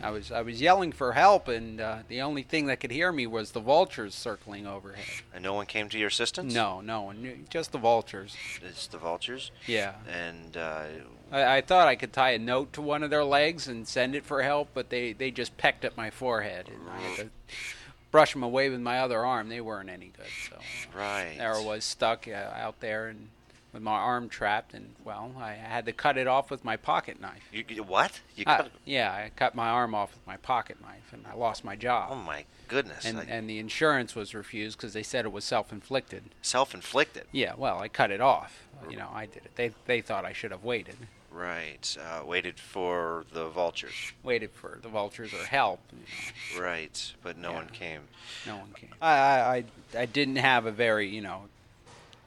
I 0.02 0.10
was 0.10 0.32
I 0.32 0.42
was 0.42 0.60
yelling 0.60 0.92
for 0.92 1.12
help, 1.12 1.48
and 1.48 1.80
uh, 1.80 1.98
the 2.08 2.22
only 2.22 2.42
thing 2.42 2.66
that 2.66 2.80
could 2.80 2.90
hear 2.90 3.12
me 3.12 3.26
was 3.26 3.52
the 3.52 3.60
vultures 3.60 4.14
circling 4.14 4.66
overhead. 4.66 5.04
And 5.32 5.42
no 5.42 5.54
one 5.54 5.66
came 5.66 5.88
to 5.90 5.98
your 5.98 6.08
assistance? 6.08 6.52
No, 6.52 6.80
no 6.80 7.02
one, 7.02 7.22
knew- 7.22 7.38
just 7.48 7.72
the 7.72 7.78
vultures. 7.78 8.36
It's 8.62 8.86
the 8.86 8.98
vultures? 8.98 9.50
Yeah. 9.66 9.94
And 10.08 10.56
uh, 10.56 10.84
I, 11.30 11.56
I 11.56 11.60
thought 11.60 11.88
I 11.88 11.96
could 11.96 12.12
tie 12.12 12.30
a 12.30 12.38
note 12.38 12.72
to 12.74 12.82
one 12.82 13.02
of 13.02 13.10
their 13.10 13.24
legs 13.24 13.68
and 13.68 13.86
send 13.86 14.14
it 14.14 14.24
for 14.24 14.42
help, 14.42 14.68
but 14.74 14.90
they, 14.90 15.12
they 15.12 15.30
just 15.30 15.56
pecked 15.56 15.84
at 15.84 15.96
my 15.96 16.10
forehead, 16.10 16.68
and 16.68 16.90
I 16.90 17.00
had 17.00 17.16
to 17.16 17.30
brush 18.10 18.32
them 18.32 18.42
away 18.42 18.70
with 18.70 18.80
my 18.80 19.00
other 19.00 19.24
arm. 19.24 19.48
They 19.48 19.60
weren't 19.60 19.90
any 19.90 20.12
good, 20.16 20.26
so 20.48 20.58
right. 20.96 21.34
there 21.38 21.54
I 21.54 21.64
was 21.64 21.84
stuck 21.84 22.28
uh, 22.28 22.32
out 22.32 22.80
there 22.80 23.08
and 23.08 23.28
with 23.74 23.82
my 23.82 23.92
arm 23.98 24.28
trapped, 24.30 24.72
and 24.72 24.94
well, 25.04 25.32
I 25.38 25.52
had 25.52 25.84
to 25.86 25.92
cut 25.92 26.16
it 26.16 26.26
off 26.26 26.50
with 26.50 26.64
my 26.64 26.76
pocket 26.76 27.20
knife. 27.20 27.42
You, 27.52 27.64
you- 27.68 27.82
what? 27.82 28.20
You 28.36 28.44
cut 28.46 28.70
yeah, 28.86 29.10
I 29.10 29.30
cut 29.36 29.54
my 29.54 29.68
arm 29.68 29.94
off 29.94 30.14
with 30.14 30.26
my 30.26 30.36
pocket 30.38 30.80
knife, 30.80 31.12
and 31.12 31.26
I 31.30 31.34
lost 31.34 31.64
my 31.64 31.76
job. 31.76 32.08
Oh 32.12 32.14
my 32.16 32.44
goodness! 32.68 33.04
And 33.04 33.18
I- 33.18 33.24
and 33.24 33.50
the 33.50 33.58
insurance 33.58 34.14
was 34.14 34.34
refused 34.34 34.78
because 34.78 34.94
they 34.94 35.02
said 35.02 35.24
it 35.26 35.32
was 35.32 35.44
self-inflicted. 35.44 36.22
Self-inflicted. 36.40 37.24
Yeah, 37.32 37.54
well, 37.58 37.80
I 37.80 37.88
cut 37.88 38.10
it 38.10 38.20
off. 38.22 38.62
You 38.88 38.96
know, 38.96 39.08
I 39.12 39.26
did 39.26 39.44
it. 39.44 39.50
They 39.56 39.72
they 39.86 40.00
thought 40.00 40.24
I 40.24 40.32
should 40.32 40.52
have 40.52 40.62
waited. 40.64 40.96
Right. 41.32 41.96
Uh, 42.00 42.24
waited 42.24 42.60
for 42.60 43.24
the 43.32 43.48
vultures. 43.48 44.12
Waited 44.22 44.52
for 44.52 44.78
the 44.82 44.88
vultures 44.88 45.34
or 45.34 45.44
help. 45.44 45.80
you 45.92 45.98
know. 46.58 46.64
Right. 46.64 47.12
But 47.24 47.36
no 47.36 47.50
Yeah. 47.50 47.56
one 47.56 47.68
came. 47.70 48.02
No 48.46 48.56
one 48.58 48.72
came. 48.72 48.90
I, 49.02 49.10
I, 49.16 49.64
I 49.98 50.06
didn't 50.06 50.36
have 50.36 50.64
a 50.66 50.70
very, 50.70 51.08
you 51.08 51.20
know, 51.22 51.46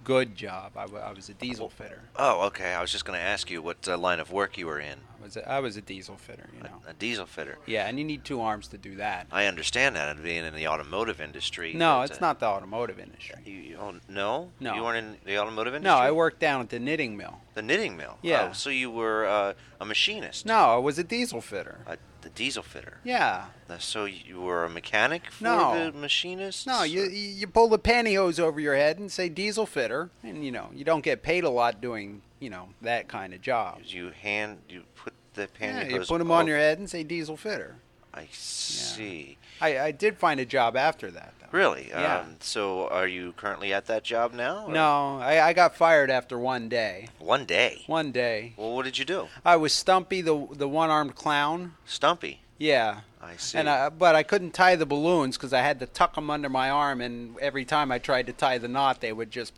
good 0.03 0.35
job. 0.35 0.71
I, 0.75 0.85
was 0.85 1.29
a 1.29 1.33
diesel 1.33 1.69
fitter. 1.69 2.01
Oh, 2.15 2.45
okay. 2.47 2.73
I 2.73 2.81
was 2.81 2.91
just 2.91 3.05
going 3.05 3.17
to 3.17 3.23
ask 3.23 3.49
you 3.49 3.61
what 3.61 3.87
uh, 3.87 3.97
line 3.97 4.19
of 4.19 4.31
work 4.31 4.57
you 4.57 4.65
were 4.65 4.79
in. 4.79 4.99
I 5.19 5.23
was 5.23 5.37
a, 5.37 5.49
I 5.49 5.59
was 5.59 5.77
a 5.77 5.81
diesel 5.81 6.15
fitter, 6.15 6.47
you 6.55 6.63
know. 6.63 6.81
A 6.87 6.93
diesel 6.93 7.25
fitter. 7.25 7.57
Yeah, 7.65 7.87
and 7.87 7.97
you 7.97 8.05
need 8.05 8.23
two 8.23 8.39
arms 8.39 8.67
to 8.69 8.77
do 8.77 8.95
that. 8.95 9.27
I 9.31 9.45
understand 9.45 9.95
that, 9.95 10.09
and 10.09 10.23
being 10.23 10.45
in 10.45 10.53
the 10.53 10.67
automotive 10.67 11.19
industry. 11.19 11.73
No, 11.73 11.97
but, 11.97 12.11
it's 12.11 12.21
uh, 12.21 12.25
not 12.25 12.39
the 12.39 12.45
automotive 12.45 12.99
industry. 12.99 13.35
You, 13.45 13.53
you, 13.53 13.77
oh, 13.77 13.95
no? 14.07 14.49
No. 14.59 14.75
You 14.75 14.83
weren't 14.83 15.05
in 15.05 15.17
the 15.25 15.39
automotive 15.39 15.73
industry. 15.75 15.93
No. 15.93 16.01
I 16.01 16.11
worked 16.11 16.39
down 16.39 16.61
at 16.61 16.69
the 16.69 16.79
knitting 16.79 17.17
mill. 17.17 17.39
The 17.55 17.61
knitting 17.61 17.97
mill? 17.97 18.17
Yeah. 18.21 18.49
Oh, 18.49 18.53
so 18.53 18.69
you 18.69 18.91
were 18.91 19.25
uh, 19.25 19.53
a 19.81 19.85
machinist? 19.85 20.45
No, 20.45 20.55
I 20.55 20.77
was 20.77 20.99
a 20.99 21.03
diesel 21.03 21.41
fitter. 21.41 21.79
A, 21.87 21.97
the 22.27 22.33
diesel 22.35 22.63
fitter? 22.63 22.97
Yeah. 23.03 23.45
So 23.79 24.05
you 24.05 24.41
were 24.41 24.65
a 24.65 24.69
mechanic 24.69 25.31
for 25.31 25.43
No. 25.43 25.85
the 25.91 25.91
machinist? 25.97 26.67
No, 26.67 26.83
you 26.83 27.03
you 27.03 27.47
pull 27.47 27.69
the 27.69 27.79
pantyhose 27.79 28.39
over 28.39 28.59
your 28.59 28.75
head 28.75 28.99
and 28.99 29.11
say 29.11 29.29
diesel 29.29 29.65
fitter, 29.65 30.09
and 30.23 30.43
you 30.45 30.51
know 30.51 30.69
you 30.73 30.83
don't 30.83 31.03
get 31.03 31.23
paid 31.23 31.43
a 31.43 31.49
lot 31.49 31.79
doing 31.81 32.21
you 32.39 32.49
know 32.49 32.69
that 32.81 33.07
kind 33.07 33.33
of 33.33 33.41
job. 33.41 33.79
You 33.85 34.11
hand, 34.11 34.59
you 34.69 34.83
put 34.95 35.13
the 35.35 35.47
pantyhose. 35.47 35.89
Yeah, 35.89 35.97
you 35.99 36.05
put 36.05 36.17
them 36.19 36.31
on 36.31 36.47
your 36.47 36.57
head 36.57 36.79
and 36.79 36.89
say 36.89 37.03
diesel 37.03 37.37
fitter. 37.37 37.75
I 38.13 38.27
see. 38.31 39.37
I, 39.61 39.79
I 39.79 39.91
did 39.91 40.17
find 40.17 40.39
a 40.39 40.45
job 40.45 40.75
after 40.75 41.09
that. 41.11 41.33
Though. 41.39 41.47
Really? 41.51 41.87
Yeah. 41.89 42.19
Um, 42.19 42.35
so 42.39 42.87
are 42.89 43.07
you 43.07 43.31
currently 43.33 43.73
at 43.73 43.85
that 43.87 44.03
job 44.03 44.33
now? 44.33 44.65
or- 44.67 44.71
No, 44.73 45.17
I, 45.19 45.39
I 45.47 45.53
got 45.53 45.75
fired 45.75 46.09
after 46.11 46.37
one 46.37 46.67
day. 46.69 47.07
One 47.19 47.45
day? 47.45 47.83
One 47.87 48.11
day. 48.11 48.53
Well, 48.57 48.73
what 48.75 48.83
did 48.85 48.97
you 48.97 49.05
do? 49.05 49.27
I 49.45 49.55
was 49.55 49.73
Stumpy, 49.73 50.21
the 50.21 50.47
the 50.51 50.67
one-armed 50.67 51.15
clown. 51.15 51.73
Stumpy? 51.85 52.41
Yeah. 52.57 53.01
I 53.21 53.35
see. 53.37 53.57
And 53.57 53.69
I, 53.69 53.89
but 53.89 54.15
I 54.15 54.23
couldn't 54.23 54.51
tie 54.53 54.75
the 54.75 54.85
balloons 54.85 55.37
because 55.37 55.53
I 55.53 55.61
had 55.61 55.79
to 55.79 55.85
tuck 55.85 56.15
them 56.15 56.29
under 56.29 56.49
my 56.49 56.69
arm, 56.69 57.01
and 57.01 57.37
every 57.39 57.65
time 57.65 57.91
I 57.91 57.97
tried 57.99 58.27
to 58.27 58.33
tie 58.33 58.57
the 58.57 58.67
knot, 58.67 59.01
they 59.01 59.11
would 59.13 59.31
just 59.31 59.53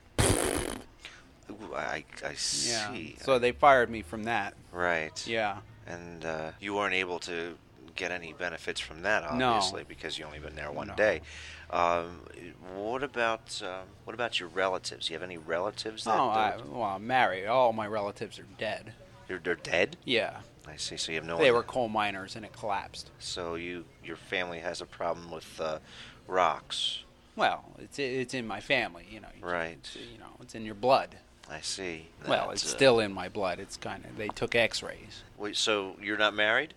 Ooh, 1.52 1.74
I, 1.76 2.04
I 2.26 2.34
see. 2.36 2.70
yeah. 2.72 3.16
So 3.24 3.40
they 3.40 3.52
fired 3.52 3.90
me 3.90 4.02
from 4.02 4.24
that. 4.24 4.54
Right. 4.72 5.26
Yeah. 5.28 5.58
And 5.88 6.24
uh, 6.24 6.52
you 6.60 6.74
weren't 6.76 6.94
able 6.94 7.20
to 7.20 7.58
get 8.00 8.12
any 8.12 8.34
benefits 8.34 8.80
from 8.80 9.02
that, 9.04 9.36
No. 9.36 9.50
obviously, 9.50 9.84
because 9.84 10.18
you 10.18 10.26
only 10.26 10.40
been 10.40 10.56
there 10.56 10.72
one 10.72 10.88
No. 10.88 10.96
day. 10.96 11.22
Um, 11.70 12.22
what 12.76 13.04
about 13.04 13.62
um, 13.64 13.86
what 14.06 14.16
about 14.16 14.40
your 14.40 14.50
relatives? 14.50 15.08
Do 15.08 15.14
you 15.14 15.20
have 15.20 15.24
any 15.24 15.38
relatives 15.38 16.06
that? 16.06 16.18
Oh, 16.18 16.30
I, 16.30 16.50
uh, 16.52 16.62
well, 16.66 16.84
I'm 16.84 17.06
married. 17.06 17.46
All 17.46 17.74
my 17.74 17.86
relatives 17.86 18.40
are 18.40 18.48
dead. 18.58 18.94
You're, 19.28 19.40
they're 19.40 19.54
dead. 19.54 19.98
Yeah. 20.06 20.38
I 20.68 20.78
see. 20.78 20.98
So 20.98 21.12
you 21.12 21.18
have 21.18 21.28
no. 21.28 21.38
they 21.38 21.52
were 21.52 21.62
coal 21.62 21.90
miners, 21.90 22.36
and 22.36 22.44
it 22.44 22.54
collapsed. 22.54 23.12
So 23.20 23.56
you 23.56 23.86
your 24.04 24.16
family 24.16 24.60
has 24.60 24.82
a 24.82 24.86
problem 24.86 25.30
with 25.30 25.60
uh, 25.62 25.80
rocks. 26.28 27.04
Well, 27.36 27.66
it's 27.78 28.00
it's 28.00 28.34
in 28.34 28.48
my 28.48 28.62
family, 28.62 29.06
you 29.12 29.20
know. 29.20 29.28
Right. 29.42 29.78
It's, 29.80 29.96
you 29.96 30.18
know, 30.18 30.32
it's 30.42 30.56
in 30.56 30.66
your 30.66 30.76
blood. 30.76 31.18
I 31.52 31.62
see. 31.62 32.08
Well, 32.28 32.52
it's 32.52 32.64
uh, 32.66 32.68
still 32.68 33.00
in 33.00 33.12
my 33.14 33.30
blood. 33.30 33.60
It's 33.60 33.78
kind 33.78 34.06
of. 34.06 34.18
They 34.18 34.28
took 34.28 34.56
X-rays. 34.56 35.24
Wait, 35.38 35.58
so 35.58 35.96
you're 36.02 36.18
not 36.18 36.36
married? 36.36 36.74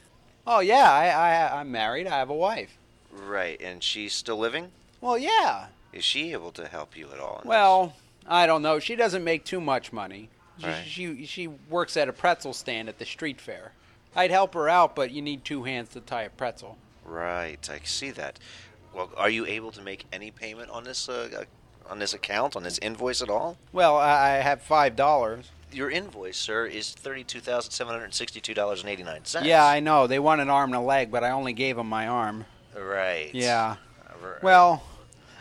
Oh 0.46 0.60
yeah, 0.60 0.90
I, 0.90 1.08
I 1.08 1.60
I'm 1.60 1.70
married. 1.70 2.06
I 2.06 2.18
have 2.18 2.30
a 2.30 2.34
wife. 2.34 2.76
Right, 3.12 3.60
and 3.60 3.82
she's 3.82 4.12
still 4.12 4.38
living. 4.38 4.70
Well, 5.00 5.18
yeah. 5.18 5.66
Is 5.92 6.04
she 6.04 6.32
able 6.32 6.52
to 6.52 6.66
help 6.68 6.96
you 6.96 7.08
at 7.12 7.20
all? 7.20 7.42
Well, 7.44 7.94
I 8.26 8.46
don't 8.46 8.62
know. 8.62 8.78
She 8.78 8.96
doesn't 8.96 9.22
make 9.24 9.44
too 9.44 9.60
much 9.60 9.92
money. 9.92 10.28
She, 10.58 10.66
Right. 10.66 10.84
she 10.86 11.26
she 11.26 11.46
works 11.48 11.96
at 11.96 12.08
a 12.08 12.12
pretzel 12.12 12.52
stand 12.52 12.88
at 12.88 12.98
the 12.98 13.04
street 13.04 13.40
fair. 13.40 13.72
I'd 14.14 14.30
help 14.30 14.54
her 14.54 14.68
out, 14.68 14.94
but 14.94 15.10
you 15.10 15.22
need 15.22 15.44
two 15.44 15.64
hands 15.64 15.90
to 15.90 16.00
tie 16.00 16.22
a 16.24 16.30
pretzel. 16.30 16.76
Right, 17.04 17.68
I 17.70 17.80
see 17.84 18.10
that. 18.12 18.38
Well, 18.94 19.10
are 19.16 19.30
you 19.30 19.46
able 19.46 19.72
to 19.72 19.80
make 19.82 20.04
any 20.12 20.30
payment 20.30 20.70
on 20.70 20.84
this 20.84 21.08
uh, 21.08 21.28
uh, 21.40 21.44
on 21.90 21.98
this 21.98 22.14
account 22.14 22.54
on 22.56 22.62
this 22.62 22.78
invoice 22.78 23.22
at 23.22 23.30
all? 23.30 23.56
Well, 23.72 23.96
I, 23.96 24.10
I 24.10 24.28
have 24.40 24.62
five 24.62 24.96
dollars. 24.96 25.50
Your 25.72 25.90
invoice, 25.90 26.36
sir, 26.36 26.66
is 26.66 26.90
thirty-two 26.92 27.40
thousand 27.40 27.70
seven 27.72 27.94
hundred 27.94 28.14
sixty-two 28.14 28.54
dollars 28.54 28.80
and 28.82 28.90
eighty-nine 28.90 29.24
cents. 29.24 29.46
Yeah, 29.46 29.64
I 29.64 29.80
know. 29.80 30.06
They 30.06 30.18
want 30.18 30.40
an 30.40 30.50
arm 30.50 30.70
and 30.74 30.82
a 30.82 30.84
leg, 30.84 31.10
but 31.10 31.24
I 31.24 31.30
only 31.30 31.52
gave 31.52 31.76
them 31.76 31.88
my 31.88 32.06
arm. 32.08 32.44
Right. 32.76 33.30
Yeah. 33.34 33.76
R- 34.22 34.38
Well, 34.42 34.82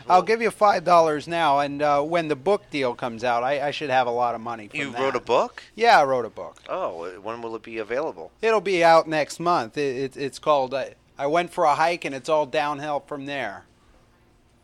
I'll 0.08 0.22
give 0.22 0.42
you 0.42 0.50
five 0.50 0.84
dollars 0.84 1.28
now, 1.28 1.60
and 1.60 1.80
uh, 1.82 2.02
when 2.02 2.28
the 2.28 2.36
book 2.36 2.68
deal 2.70 2.94
comes 2.94 3.22
out, 3.24 3.42
I, 3.44 3.68
I 3.68 3.70
should 3.70 3.90
have 3.90 4.06
a 4.06 4.10
lot 4.10 4.34
of 4.34 4.40
money. 4.40 4.68
From 4.68 4.80
You 4.80 4.90
that. 4.92 5.00
wrote 5.00 5.16
a 5.16 5.20
book? 5.20 5.62
Yeah, 5.74 6.00
I 6.00 6.04
wrote 6.04 6.24
a 6.24 6.30
book. 6.30 6.56
Oh, 6.68 7.08
when 7.20 7.40
will 7.42 7.54
it 7.54 7.62
be 7.62 7.78
available? 7.78 8.32
It'll 8.40 8.60
be 8.60 8.82
out 8.82 9.06
next 9.06 9.38
month. 9.38 9.76
It, 9.78 10.16
it, 10.16 10.16
it's 10.16 10.38
called 10.38 10.74
uh, 10.74 10.86
"I 11.18 11.26
Went 11.26 11.52
for 11.52 11.64
a 11.64 11.74
Hike," 11.74 12.04
and 12.04 12.14
it's 12.14 12.28
all 12.28 12.46
downhill 12.46 13.00
from 13.00 13.26
there. 13.26 13.64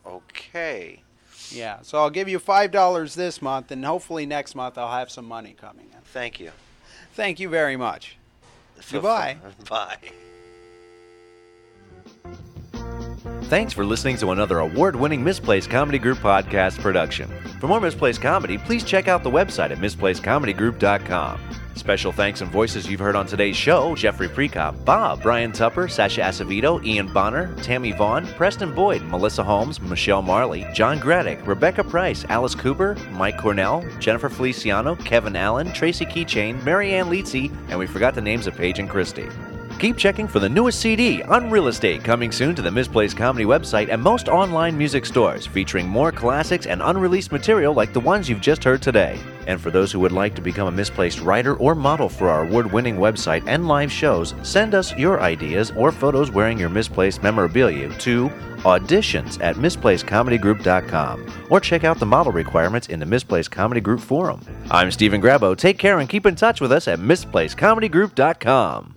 Okay. 0.05 1.03
Yeah, 1.51 1.79
so 1.81 1.97
I'll 1.99 2.09
give 2.09 2.27
you 2.29 2.39
five 2.39 2.71
dollars 2.71 3.15
this 3.15 3.41
month, 3.41 3.71
and 3.71 3.83
hopefully 3.83 4.25
next 4.25 4.55
month 4.55 4.77
I'll 4.77 4.91
have 4.91 5.09
some 5.09 5.25
money 5.25 5.55
coming 5.59 5.87
in. 5.91 6.01
Thank 6.05 6.39
you. 6.39 6.51
Thank 7.13 7.39
you 7.39 7.49
very 7.49 7.75
much. 7.77 8.17
Goodbye. 8.91 9.37
Bye. 9.69 9.97
Thanks 13.43 13.73
for 13.73 13.83
listening 13.83 14.17
to 14.17 14.31
another 14.31 14.59
award 14.59 14.95
winning 14.95 15.23
Misplaced 15.23 15.69
Comedy 15.69 15.97
Group 15.99 16.19
podcast 16.19 16.79
production. 16.79 17.29
For 17.59 17.67
more 17.67 17.81
Misplaced 17.81 18.21
Comedy, 18.21 18.57
please 18.57 18.83
check 18.83 19.07
out 19.07 19.23
the 19.23 19.31
website 19.31 19.71
at 19.71 19.79
misplacedcomedygroup.com. 19.79 21.39
Special 21.75 22.11
thanks 22.11 22.41
and 22.41 22.51
voices 22.51 22.89
you've 22.89 22.99
heard 22.99 23.15
on 23.15 23.25
today's 23.25 23.55
show 23.55 23.95
Jeffrey 23.95 24.27
Prekop, 24.27 24.83
Bob, 24.83 25.21
Brian 25.21 25.51
Tupper, 25.51 25.89
Sasha 25.89 26.21
Acevedo, 26.21 26.83
Ian 26.85 27.11
Bonner, 27.11 27.55
Tammy 27.63 27.93
Vaughn, 27.93 28.27
Preston 28.27 28.75
Boyd, 28.75 29.01
Melissa 29.03 29.43
Holmes, 29.43 29.79
Michelle 29.79 30.21
Marley, 30.21 30.67
John 30.73 30.99
Graddick, 30.99 31.45
Rebecca 31.47 31.83
Price, 31.83 32.25
Alice 32.29 32.55
Cooper, 32.55 32.95
Mike 33.11 33.37
Cornell, 33.37 33.85
Jennifer 33.99 34.29
Feliciano, 34.29 34.95
Kevin 34.97 35.35
Allen, 35.35 35.71
Tracy 35.71 36.05
Keychain, 36.05 36.61
Marianne 36.63 37.07
Leetsy, 37.07 37.49
and 37.69 37.79
we 37.79 37.87
forgot 37.87 38.13
the 38.13 38.21
names 38.21 38.45
of 38.45 38.55
Paige 38.55 38.79
and 38.79 38.89
Christy. 38.89 39.27
Keep 39.79 39.95
checking 39.95 40.27
for 40.27 40.39
the 40.39 40.49
newest 40.49 40.81
CD 40.81 41.21
Unreal 41.21 41.69
Estate 41.69 42.03
coming 42.03 42.33
soon 42.33 42.53
to 42.53 42.61
the 42.61 42.69
Misplaced 42.69 43.15
Comedy 43.15 43.45
website 43.45 43.87
and 43.89 44.01
most 44.01 44.27
online 44.27 44.77
music 44.77 45.05
stores, 45.05 45.47
featuring 45.47 45.87
more 45.87 46.11
classics 46.11 46.65
and 46.65 46.81
unreleased 46.81 47.31
material 47.31 47.73
like 47.73 47.93
the 47.93 47.99
ones 48.01 48.27
you've 48.27 48.41
just 48.41 48.61
heard 48.61 48.81
today. 48.81 49.17
And 49.47 49.59
for 49.59 49.71
those 49.71 49.89
who 49.89 50.01
would 50.01 50.11
like 50.11 50.35
to 50.35 50.41
become 50.41 50.67
a 50.67 50.71
misplaced 50.71 51.21
writer 51.21 51.55
or 51.55 51.75
model 51.75 52.09
for 52.09 52.27
our 52.27 52.43
award 52.43 52.73
winning 52.73 52.97
website 52.97 53.41
and 53.47 53.69
live 53.69 53.89
shows, 53.89 54.35
send 54.43 54.75
us 54.75 54.93
your 54.97 55.21
ideas 55.21 55.71
or 55.77 55.93
photos 55.93 56.29
wearing 56.29 56.59
your 56.59 56.67
misplaced 56.67 57.23
memorabilia 57.23 57.87
to 57.99 58.27
auditions 58.63 59.41
at 59.41 59.55
misplacedcomedygroup.com 59.55 61.45
or 61.49 61.61
check 61.61 61.85
out 61.85 61.99
the 61.99 62.05
model 62.05 62.33
requirements 62.33 62.87
in 62.87 62.99
the 62.99 63.05
Misplaced 63.05 63.51
Comedy 63.51 63.79
Group 63.79 64.01
forum. 64.01 64.41
I'm 64.69 64.91
Stephen 64.91 65.21
Grabo. 65.21 65.55
Take 65.55 65.77
care 65.77 65.99
and 65.99 66.09
keep 66.09 66.25
in 66.25 66.35
touch 66.35 66.59
with 66.59 66.73
us 66.73 66.89
at 66.89 66.99
misplacedcomedygroup.com. 66.99 68.95